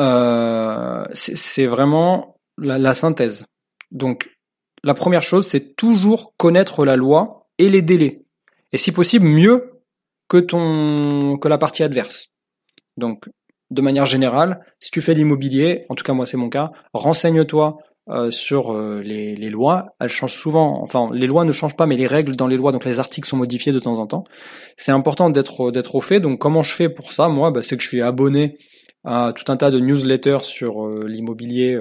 [0.00, 3.46] Euh, c'est vraiment la, synthèse.
[3.90, 4.30] Donc,
[4.82, 8.22] la première chose, c'est toujours connaître la loi et les délais.
[8.72, 9.80] Et si possible, mieux
[10.28, 12.28] que ton que la partie adverse.
[12.96, 13.28] Donc,
[13.70, 17.78] de manière générale, si tu fais l'immobilier, en tout cas moi c'est mon cas, renseigne-toi
[18.08, 19.94] euh, sur euh, les, lois.
[20.00, 22.72] Elles changent souvent, enfin les lois ne changent pas, mais les règles dans les lois,
[22.72, 24.24] donc les articles sont modifiés de temps en temps.
[24.76, 26.18] C'est important d'être d'être au fait.
[26.18, 27.28] Donc comment je fais pour ça?
[27.28, 28.56] Moi, bah, c'est que je suis abonné
[29.04, 31.78] à tout un tas de newsletters sur euh, l'immobilier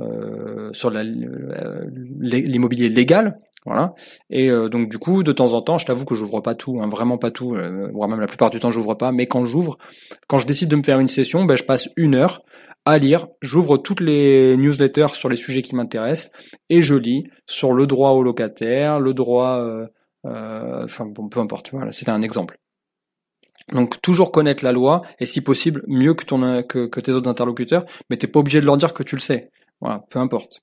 [0.00, 1.84] euh, sur euh,
[2.18, 3.38] l'immobilier légal.
[3.64, 3.94] Voilà.
[4.28, 6.78] Et euh, donc du coup, de temps en temps, je t'avoue que j'ouvre pas tout,
[6.80, 7.56] hein, vraiment pas tout,
[7.92, 9.12] voire même la plupart du temps j'ouvre pas.
[9.12, 9.78] Mais quand j'ouvre,
[10.26, 12.42] quand je décide de me faire une session, ben, je passe une heure
[12.84, 13.28] à lire.
[13.40, 16.32] J'ouvre toutes les newsletters sur les sujets qui m'intéressent
[16.70, 19.64] et je lis sur le droit au locataire, le droit,
[20.24, 21.70] enfin bon, peu importe.
[21.70, 22.58] Voilà, c'était un exemple.
[23.72, 27.84] Donc toujours connaître la loi et si possible mieux que ton que tes autres interlocuteurs,
[28.10, 29.50] mais t'es pas obligé de leur dire que tu le sais.
[29.80, 30.60] Voilà, peu importe.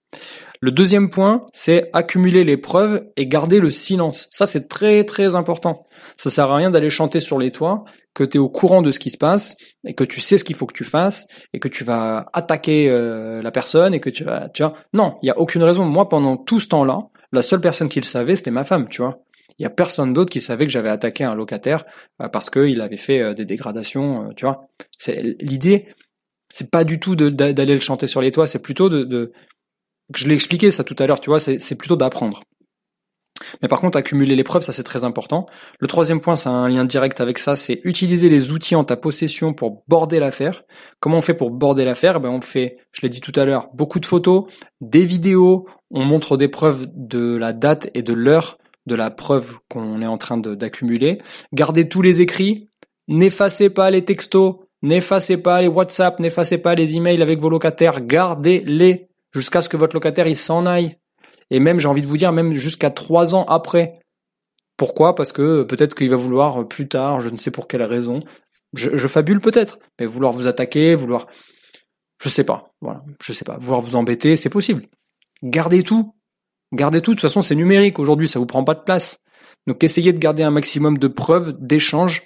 [0.62, 4.28] Le deuxième point, c'est accumuler les preuves et garder le silence.
[4.32, 5.88] Ça, c'est très très important.
[6.18, 7.84] Ça sert à rien d'aller chanter sur les toits,
[8.14, 9.56] que tu es au courant de ce qui se passe
[9.86, 12.90] et que tu sais ce qu'il faut que tu fasses et que tu vas attaquer
[12.90, 14.74] euh, la personne et que tu vas, tu vois.
[14.94, 15.86] Non, il y a aucune raison.
[15.86, 17.00] Moi, pendant tout ce temps-là,
[17.32, 19.24] la seule personne qui le savait, c'était ma femme, tu vois.
[19.58, 21.86] Il y a personne d'autre qui savait que j'avais attaqué un locataire
[22.22, 24.68] euh, parce qu'il avait fait euh, des dégradations, tu vois.
[24.98, 25.88] C'est l'idée
[26.54, 29.32] c'est pas du tout d'aller le chanter sur les toits, c'est plutôt de,
[30.16, 32.42] je l'ai expliqué ça tout à l'heure, tu vois, c'est plutôt d'apprendre.
[33.62, 35.48] Mais par contre, accumuler les preuves, ça c'est très important.
[35.80, 38.96] Le troisième point, c'est un lien direct avec ça, c'est utiliser les outils en ta
[38.96, 40.64] possession pour border l'affaire.
[41.00, 42.20] Comment on fait pour border l'affaire?
[42.20, 44.46] Ben on fait, je l'ai dit tout à l'heure, beaucoup de photos,
[44.80, 49.56] des vidéos, on montre des preuves de la date et de l'heure de la preuve
[49.70, 51.20] qu'on est en train d'accumuler.
[51.54, 52.70] Gardez tous les écrits,
[53.08, 58.02] n'effacez pas les textos, N'effacez pas les WhatsApp, n'effacez pas les emails avec vos locataires,
[58.02, 60.98] gardez-les jusqu'à ce que votre locataire il s'en aille.
[61.52, 64.00] Et même, j'ai envie de vous dire, même jusqu'à trois ans après.
[64.78, 65.14] Pourquoi?
[65.16, 68.22] Parce que peut-être qu'il va vouloir plus tard, je ne sais pour quelle raison.
[68.74, 71.28] Je, fabule peut-être, mais vouloir vous attaquer, vouloir,
[72.24, 74.88] je sais pas, voilà, je sais pas, vouloir vous embêter, c'est possible.
[75.44, 76.16] Gardez tout,
[76.72, 77.12] gardez tout.
[77.12, 79.20] De toute façon, c'est numérique aujourd'hui, ça vous prend pas de place.
[79.68, 82.24] Donc, essayez de garder un maximum de preuves, d'échanges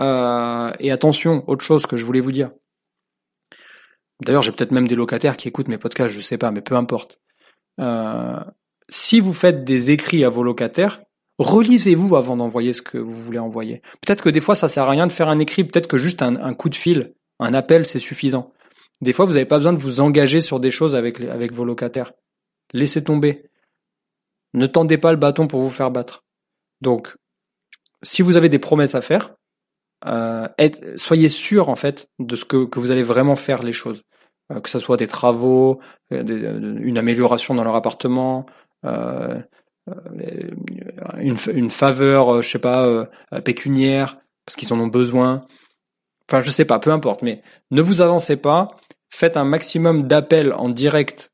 [0.00, 2.50] euh, et attention, autre chose que je voulais vous dire.
[4.20, 6.76] D'ailleurs, j'ai peut-être même des locataires qui écoutent mes podcasts, je sais pas, mais peu
[6.76, 7.20] importe.
[7.80, 8.40] Euh,
[8.88, 11.02] si vous faites des écrits à vos locataires,
[11.38, 13.82] relisez-vous avant d'envoyer ce que vous voulez envoyer.
[14.00, 16.22] Peut-être que des fois, ça sert à rien de faire un écrit, peut-être que juste
[16.22, 18.52] un, coup de fil, un appel, c'est suffisant.
[19.00, 21.64] Des fois, vous n'avez pas besoin de vous engager sur des choses avec, avec vos
[21.64, 22.12] locataires.
[22.72, 23.50] Laissez tomber.
[24.54, 26.24] Ne tendez pas le bâton pour vous faire battre.
[26.80, 27.16] Donc,
[28.02, 29.34] si vous avez des promesses à faire,
[30.06, 30.46] euh,
[30.96, 34.02] soyez sûr en fait de ce que, que, vous allez vraiment faire les choses,
[34.52, 35.80] euh, que ce soit des travaux,
[36.12, 38.46] euh, une amélioration dans leur appartement,
[38.84, 39.40] euh,
[41.18, 43.06] une, une, faveur, je sais pas,
[43.44, 45.46] pécuniaire parce qu'ils en ont besoin.
[46.28, 48.76] Enfin, je sais pas, peu importe, mais ne vous avancez pas.
[49.10, 51.32] Faites un maximum d'appels en direct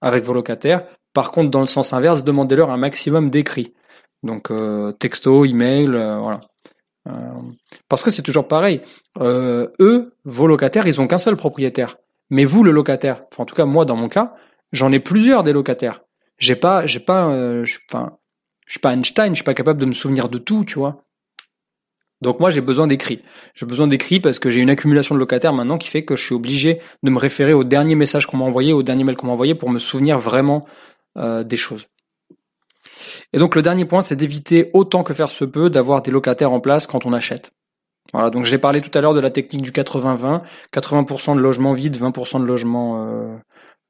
[0.00, 0.86] avec vos locataires.
[1.12, 3.74] Par contre, dans le sens inverse, demandez-leur un maximum d'écrits.
[4.22, 4.52] Donc
[5.00, 6.40] texto, email, voilà.
[7.08, 7.12] Euh,
[7.88, 8.80] parce que c'est toujours pareil.
[9.20, 11.96] Euh, eux, vos locataires, ils ont qu'un seul propriétaire.
[12.30, 14.34] Mais vous, le locataire, en tout cas moi dans mon cas,
[14.72, 16.02] j'en ai plusieurs des locataires.
[16.38, 18.18] J'ai pas, j'ai pas, euh, je, enfin,
[18.66, 21.04] je suis pas Einstein, je suis pas capable de me souvenir de tout, tu vois.
[22.20, 23.22] Donc moi j'ai besoin d'écrits.
[23.54, 26.24] J'ai besoin d'écrits parce que j'ai une accumulation de locataires maintenant qui fait que je
[26.24, 29.28] suis obligé de me référer au dernier message qu'on m'a envoyé, au dernier mail qu'on
[29.28, 30.66] m'a envoyé pour me souvenir vraiment
[31.16, 31.86] des choses.
[33.32, 36.52] Et donc le dernier point, c'est d'éviter autant que faire se peut d'avoir des locataires
[36.52, 37.52] en place quand on achète.
[38.12, 40.42] Voilà, donc j'ai parlé tout à l'heure de la technique du 80-20,
[40.72, 43.36] 80%, de logements vides, 20% de logements euh,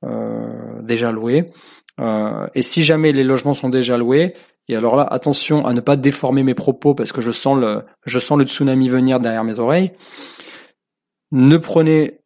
[0.05, 1.53] euh, déjà loués.
[2.01, 4.35] Euh, et si jamais les logements sont déjà loués,
[4.69, 7.85] et alors là, attention à ne pas déformer mes propos parce que je sens le,
[8.05, 9.93] je sens le tsunami venir derrière mes oreilles.
[11.31, 12.21] Ne prenez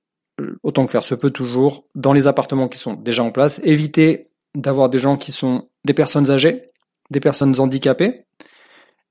[0.63, 3.61] autant que faire se peut toujours dans les appartements qui sont déjà en place.
[3.65, 6.72] Évitez d'avoir des gens qui sont des personnes âgées,
[7.13, 8.25] des personnes handicapées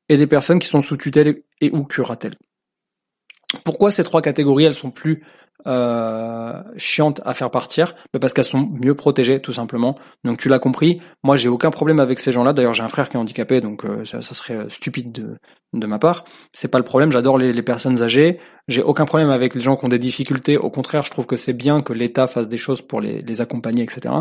[0.10, 2.36] et des personnes qui sont sous tutelle et ou curatelle.
[3.64, 5.24] Pourquoi ces trois catégories, elles sont plus
[5.68, 7.95] euh, chiantes à faire partir?
[8.12, 9.97] Bah, Parce qu'elles sont mieux protégées, tout simplement.
[10.24, 12.54] Donc tu l'as compris, moi j'ai aucun problème avec ces gens-là.
[12.54, 15.38] D'ailleurs j'ai un frère qui est handicapé, donc euh, ça, serait euh, stupide
[15.74, 16.26] de, ma part.
[16.54, 18.39] C'est pas le problème, j'adore les, personnes âgées.
[18.68, 20.58] J'ai aucun problème avec les gens qui ont des difficultés.
[20.58, 23.41] Au contraire, je trouve que c'est bien que l'État fasse des choses pour les, les
[23.41, 24.14] accompagner, etc.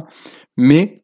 [0.57, 1.03] Mais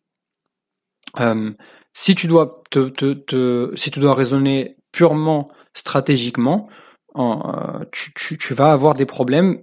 [1.20, 1.53] euh,
[1.99, 6.69] si tu dois te, te, te, si tu dois raisonner purement stratégiquement,
[7.17, 9.63] euh, tu, tu, tu, vas avoir des problèmes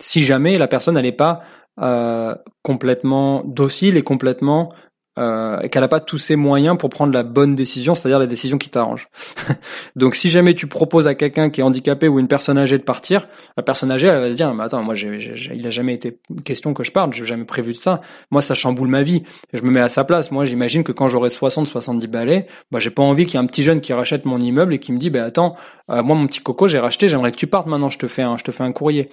[0.00, 1.42] si jamais la personne n'est pas
[1.78, 4.72] euh, complètement docile et complètement
[5.18, 8.26] euh, et qu'elle n'a pas tous ses moyens pour prendre la bonne décision, c'est-à-dire la
[8.26, 9.08] décision qui t'arrange.
[9.96, 12.82] Donc si jamais tu proposes à quelqu'un qui est handicapé ou une personne âgée de
[12.82, 15.94] partir, la personne âgée elle va se dire mais attends moi j'ai, il a jamais
[15.94, 18.00] été question que je parte, j'ai jamais prévu de ça.
[18.30, 19.22] Moi ça chamboule ma vie.
[19.52, 20.30] Je me mets à sa place.
[20.30, 23.44] Moi j'imagine que quand j'aurai 60 70 balais, bah j'ai pas envie qu'il y ait
[23.44, 25.56] un petit jeune qui rachète mon immeuble et qui me dit bah attends
[25.90, 28.22] euh, moi mon petit coco j'ai racheté, j'aimerais que tu partes maintenant, je te fais
[28.22, 29.08] un je te fais un courrier.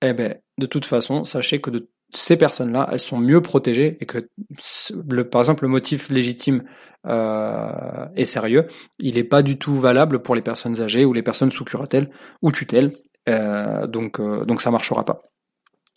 [0.00, 4.06] Eh ben de toute façon, sachez que de ces personnes-là, elles sont mieux protégées et
[4.06, 4.28] que,
[5.08, 6.64] le, par exemple, le motif légitime
[7.06, 8.66] euh, sérieux,
[8.98, 12.10] il n'est pas du tout valable pour les personnes âgées ou les personnes sous curatelle
[12.42, 12.92] ou tutelle.
[13.28, 15.22] Euh, donc, euh, donc ça marchera pas.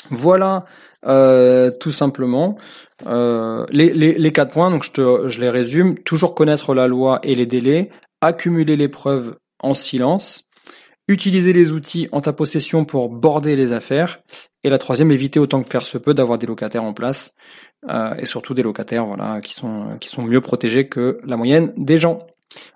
[0.10, 0.66] Voilà,
[1.06, 2.58] euh, tout simplement
[3.06, 4.72] euh, les, les, les, quatre points.
[4.72, 5.98] Donc je, te, je les résume.
[6.00, 7.90] Toujours connaître la loi et les délais,
[8.22, 10.44] accumuler les preuves en silence,
[11.08, 14.20] utiliser les outils en ta possession pour border les affaires.
[14.64, 17.34] Et la troisième, éviter autant que faire se peut d'avoir des locataires en place.
[17.90, 21.74] Euh, et surtout des locataires voilà, qui, sont, qui sont mieux protégés que la moyenne
[21.78, 22.28] des gens.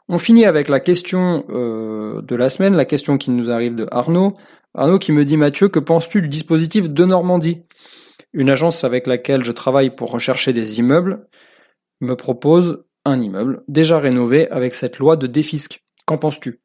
[0.08, 3.88] On finit avec la question euh, de la semaine, la question qui nous arrive de
[3.92, 4.38] Arnaud.
[4.74, 7.64] Arnaud qui me dit Mathieu, que penses-tu du dispositif de Normandie?
[8.34, 11.28] Une agence avec laquelle je travaille pour rechercher des immeubles
[12.00, 15.84] me propose un immeuble déjà rénové avec cette loi de défisque.
[16.06, 16.62] Qu'en penses-tu?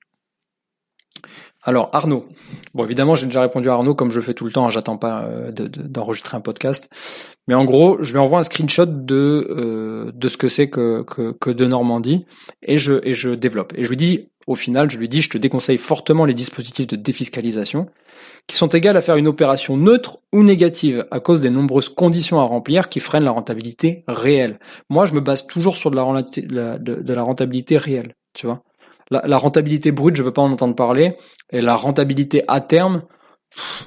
[1.67, 2.27] Alors Arnaud,
[2.75, 4.97] bon évidemment j'ai déjà répondu à Arnaud comme je fais tout le temps, hein, j'attends
[4.97, 6.89] pas euh, d'enregistrer un podcast,
[7.49, 11.03] mais en gros je lui envoie un screenshot de euh, de ce que c'est que,
[11.03, 12.25] que, de Normandie
[12.62, 13.73] et je et je développe.
[13.77, 16.87] Et je lui dis au final je lui dis je te déconseille fortement les dispositifs
[16.87, 17.89] de défiscalisation
[18.47, 22.39] qui sont égales à faire une opération neutre ou négative à cause des nombreuses conditions
[22.39, 24.61] à remplir qui freinent la rentabilité réelle.
[24.89, 28.62] Moi je me base toujours sur de la, de la rentabilité réelle, tu vois
[29.11, 31.17] la, rentabilité brute, je veux pas en entendre parler.
[31.51, 33.03] Et la rentabilité à terme,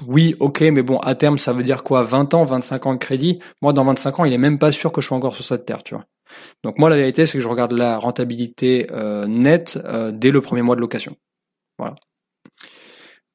[0.06, 2.02] oui, ok, mais bon, à terme, ça veut dire quoi?
[2.02, 3.40] 20 ans, 25 ans de crédit?
[3.62, 5.66] Moi, dans 25 ans, il est même pas sûr que je sois encore sur cette
[5.66, 6.04] terre, tu vois.
[6.64, 10.40] Donc moi, la vérité, c'est que je regarde la rentabilité euh, nette euh, dès le
[10.40, 11.16] premier mois de location.
[11.78, 11.96] Voilà.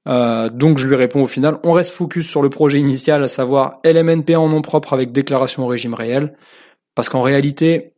[0.07, 3.27] Euh, donc je lui réponds au final, on reste focus sur le projet initial, à
[3.27, 6.37] savoir LMNP en nom propre avec déclaration au régime réel,
[6.93, 7.93] parce qu'en réalité,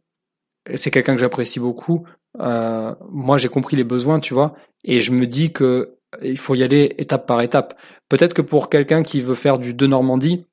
[0.75, 2.07] c'est quelqu'un que j'apprécie beaucoup,
[2.39, 6.55] euh, moi j'ai compris les besoins, tu vois, et je me dis que il faut
[6.55, 7.77] y aller étape par étape.
[8.09, 10.45] Peut-être que pour quelqu'un qui veut faire du de Normandie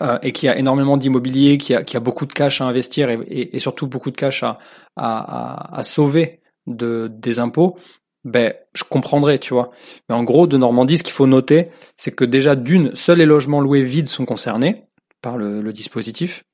[0.00, 3.08] euh, et qui a énormément d'immobilier, qui a, qui a beaucoup de cash à investir
[3.08, 4.58] et, et, surtout beaucoup de cash à,
[4.96, 7.78] à, à, sauver de, des impôts,
[8.24, 9.70] ben je comprendrais, tu vois.
[10.08, 13.26] Mais en gros, de Normandie, ce qu'il faut noter, c'est que déjà d'une, seuls les
[13.26, 14.86] logements loués vides sont concernés
[15.22, 16.44] par le, le dispositif.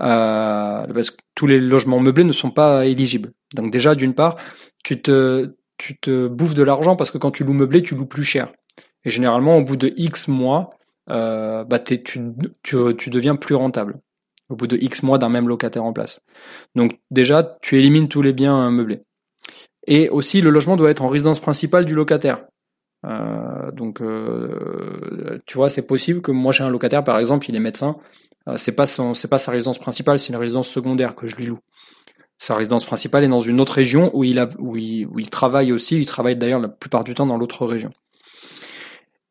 [0.00, 3.32] Euh, parce que tous les logements meublés ne sont pas éligibles.
[3.54, 4.36] Donc déjà, d'une part,
[4.82, 8.06] tu te, tu te bouffes de l'argent parce que quand tu loues meublé, tu loues
[8.06, 8.52] plus cher.
[9.04, 10.70] Et généralement, au bout de X mois,
[11.10, 14.00] euh, bah tu, tu, tu deviens plus rentable.
[14.48, 16.20] Au bout de X mois d'un même locataire en place.
[16.74, 19.02] Donc déjà, tu élimines tous les biens meublés.
[19.86, 22.44] Et aussi, le logement doit être en résidence principale du locataire.
[23.04, 27.56] Euh, donc, euh, tu vois, c'est possible que moi j'ai un locataire, par exemple, il
[27.56, 28.23] est médecin, euh,
[28.56, 31.60] c'est pas c'est pas sa résidence principale, c'est une résidence secondaire que je lui loue.
[32.38, 35.30] Sa résidence principale est dans une autre région où il, a, où il, où il
[35.30, 35.96] travaille aussi.
[35.96, 37.90] Il travaille d'ailleurs la plupart du temps dans l'autre région.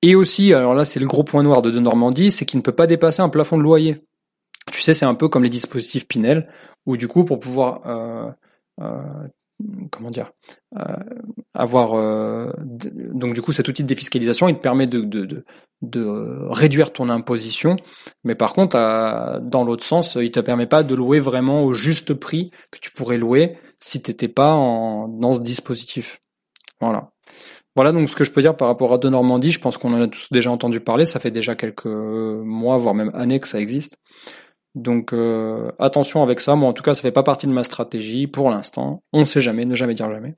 [0.01, 2.63] Et aussi, alors là c'est le gros point noir de, de Normandie, c'est qu'il ne
[2.63, 4.03] peut pas dépasser un plafond de loyer.
[4.71, 6.47] Tu sais, c'est un peu comme les dispositifs Pinel,
[6.85, 8.31] où du coup, pour pouvoir euh,
[8.81, 9.27] euh,
[9.91, 10.31] comment dire
[10.77, 10.95] euh,
[11.53, 15.45] avoir euh, donc du coup cet outil de défiscalisation il te permet de,
[16.49, 17.75] réduire ton imposition
[18.23, 18.77] mais par contre
[19.41, 22.91] dans l'autre sens il te permet pas de louer vraiment au juste prix que tu
[22.91, 26.21] pourrais louer si tu n'étais pas dans ce dispositif
[26.79, 27.11] voilà
[27.75, 29.51] Voilà donc ce que je peux dire par rapport à De Normandie.
[29.51, 31.05] Je pense qu'on en a tous déjà entendu parler.
[31.05, 33.97] Ça fait déjà quelques mois, voire même années que ça existe.
[34.75, 36.55] Donc euh, attention avec ça.
[36.55, 39.03] Moi, en tout cas, ça fait pas partie de ma stratégie pour l'instant.
[39.13, 40.33] On sait jamais, ne jamais dire jamais.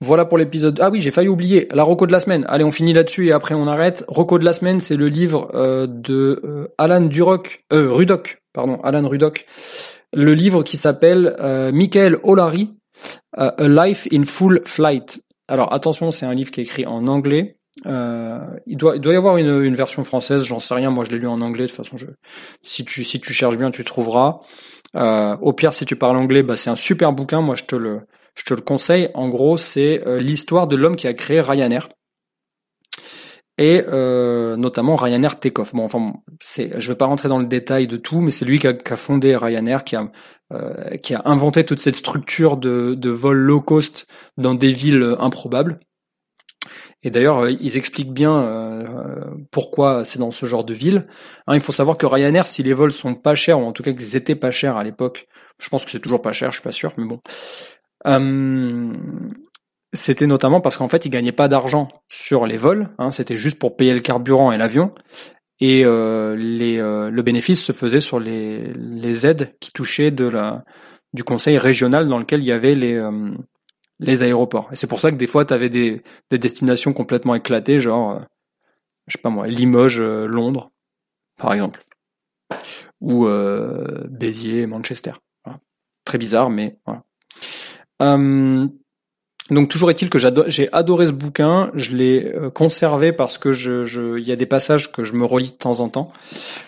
[0.00, 0.80] Voilà pour l'épisode.
[0.82, 2.44] Ah oui, j'ai failli oublier la Rocco de la semaine.
[2.48, 4.04] Allez, on finit là-dessus et après on arrête.
[4.08, 9.08] Rocco de la semaine, c'est le livre euh, de euh, Alan Duroc, Rudock, pardon, Alan
[9.08, 9.46] Rudock.
[10.14, 11.36] Le livre qui s'appelle
[11.72, 12.74] Michael O'Larry,
[13.34, 15.22] A Life in Full Flight.
[15.48, 17.56] Alors attention, c'est un livre qui est écrit en anglais.
[17.84, 20.90] Il, doit, il doit y avoir une, une version française, j'en sais rien.
[20.90, 21.64] Moi, je l'ai lu en anglais.
[21.64, 22.06] De toute façon, je,
[22.62, 24.40] si tu si tu cherches bien, tu trouveras.
[24.94, 27.40] au pire, si tu parles anglais, bah, c'est un super bouquin.
[27.40, 28.00] Moi, je te le
[28.34, 29.10] je te le conseille.
[29.14, 31.88] En gros, c'est euh, l'histoire de l'homme qui a créé Ryanair.
[33.58, 35.74] Et euh, notamment Ryanair Takeoff.
[35.74, 36.14] Bon, enfin,
[36.56, 39.36] je vais pas rentrer dans le détail de tout, mais c'est lui qui a, fondé
[39.36, 40.10] Ryanair, qui a,
[40.52, 44.06] euh, qui a inventé toute cette structure de, de vol low cost
[44.38, 45.80] dans des villes improbables.
[47.02, 48.86] Et d'ailleurs, ils expliquent bien
[49.50, 51.06] pourquoi c'est dans ce genre de ville.
[51.46, 53.82] Hein, il faut savoir que Ryanair, si les vols sont pas chers, ou en tout
[53.82, 55.26] cas qu'ils étaient pas chers à l'époque,
[55.58, 57.20] je pense que c'est toujours pas cher, je suis pas sûr, mais bon,
[58.06, 58.92] euh,
[59.92, 62.88] c'était notamment parce qu'en fait, ils gagnaient pas d'argent sur les vols.
[62.98, 64.94] Hein, c'était juste pour payer le carburant et l'avion.
[65.60, 70.24] Et euh, les, euh, le bénéfice se faisait sur les, les aides qui touchaient de
[70.24, 70.64] la,
[71.12, 73.00] du conseil régional dans lequel il y avait les,
[74.02, 74.68] les aéroports.
[74.72, 78.20] Et c'est pour ça que des fois, tu avais des, des destinations complètement éclatées, genre,
[79.06, 80.72] je sais pas moi, Limoges, Londres,
[81.38, 81.84] par exemple.
[83.00, 83.26] Ou
[84.10, 85.12] Béziers, Manchester.
[86.04, 87.04] Très bizarre, mais voilà.
[88.02, 88.66] Euh,
[89.50, 94.18] donc toujours est-il que j'ai adoré ce bouquin, je l'ai euh, conservé parce que je,
[94.18, 96.12] il y a des passages que je me relis de temps en temps.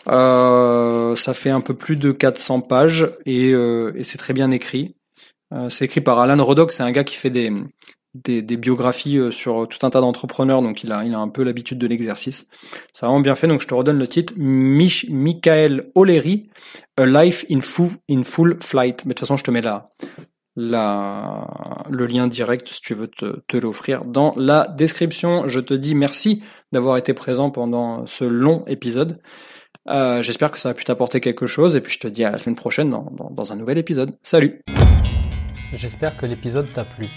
[0.09, 4.97] Euh, ça fait un peu plus de 400 pages et, et c'est très bien écrit.
[5.69, 7.53] C'est écrit par Alan Roddock, c'est un gars qui fait des,
[8.15, 11.79] des, biographies sur tout un tas d'entrepreneurs, donc il a, il a un peu l'habitude
[11.79, 12.47] de l'exercice.
[12.93, 14.35] C'est vraiment bien fait, donc je te redonne le titre.
[14.37, 16.49] Mich Michael O'Leary,
[16.97, 19.05] A Life in Full, Flight.
[19.05, 19.91] Mais de toute façon, je te mets la,
[20.57, 25.49] le lien direct si tu veux te, l'offrir dans la description.
[25.49, 26.43] Je te dis merci
[26.73, 29.21] d'avoir été présent pendant ce long épisode.
[29.89, 32.31] Euh, J'espère que ça a pu t'apporter quelque chose et puis je te dis à
[32.31, 34.17] la semaine prochaine dans, dans un nouvel épisode.
[34.23, 34.63] Salut
[35.77, 37.09] J'espère que l'épisode t'a plu.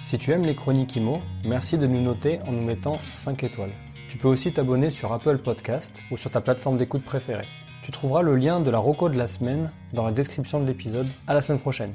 [0.00, 3.72] Si tu aimes les chroniques IMO, merci de nous noter en nous mettant 5 étoiles.
[4.08, 7.48] Tu peux aussi t'abonner sur Apple Podcast ou sur ta plateforme d'écoute préférée.
[7.82, 11.08] Tu trouveras le lien de la roco de la semaine dans la description de l'épisode.
[11.26, 11.92] À la semaine prochaine.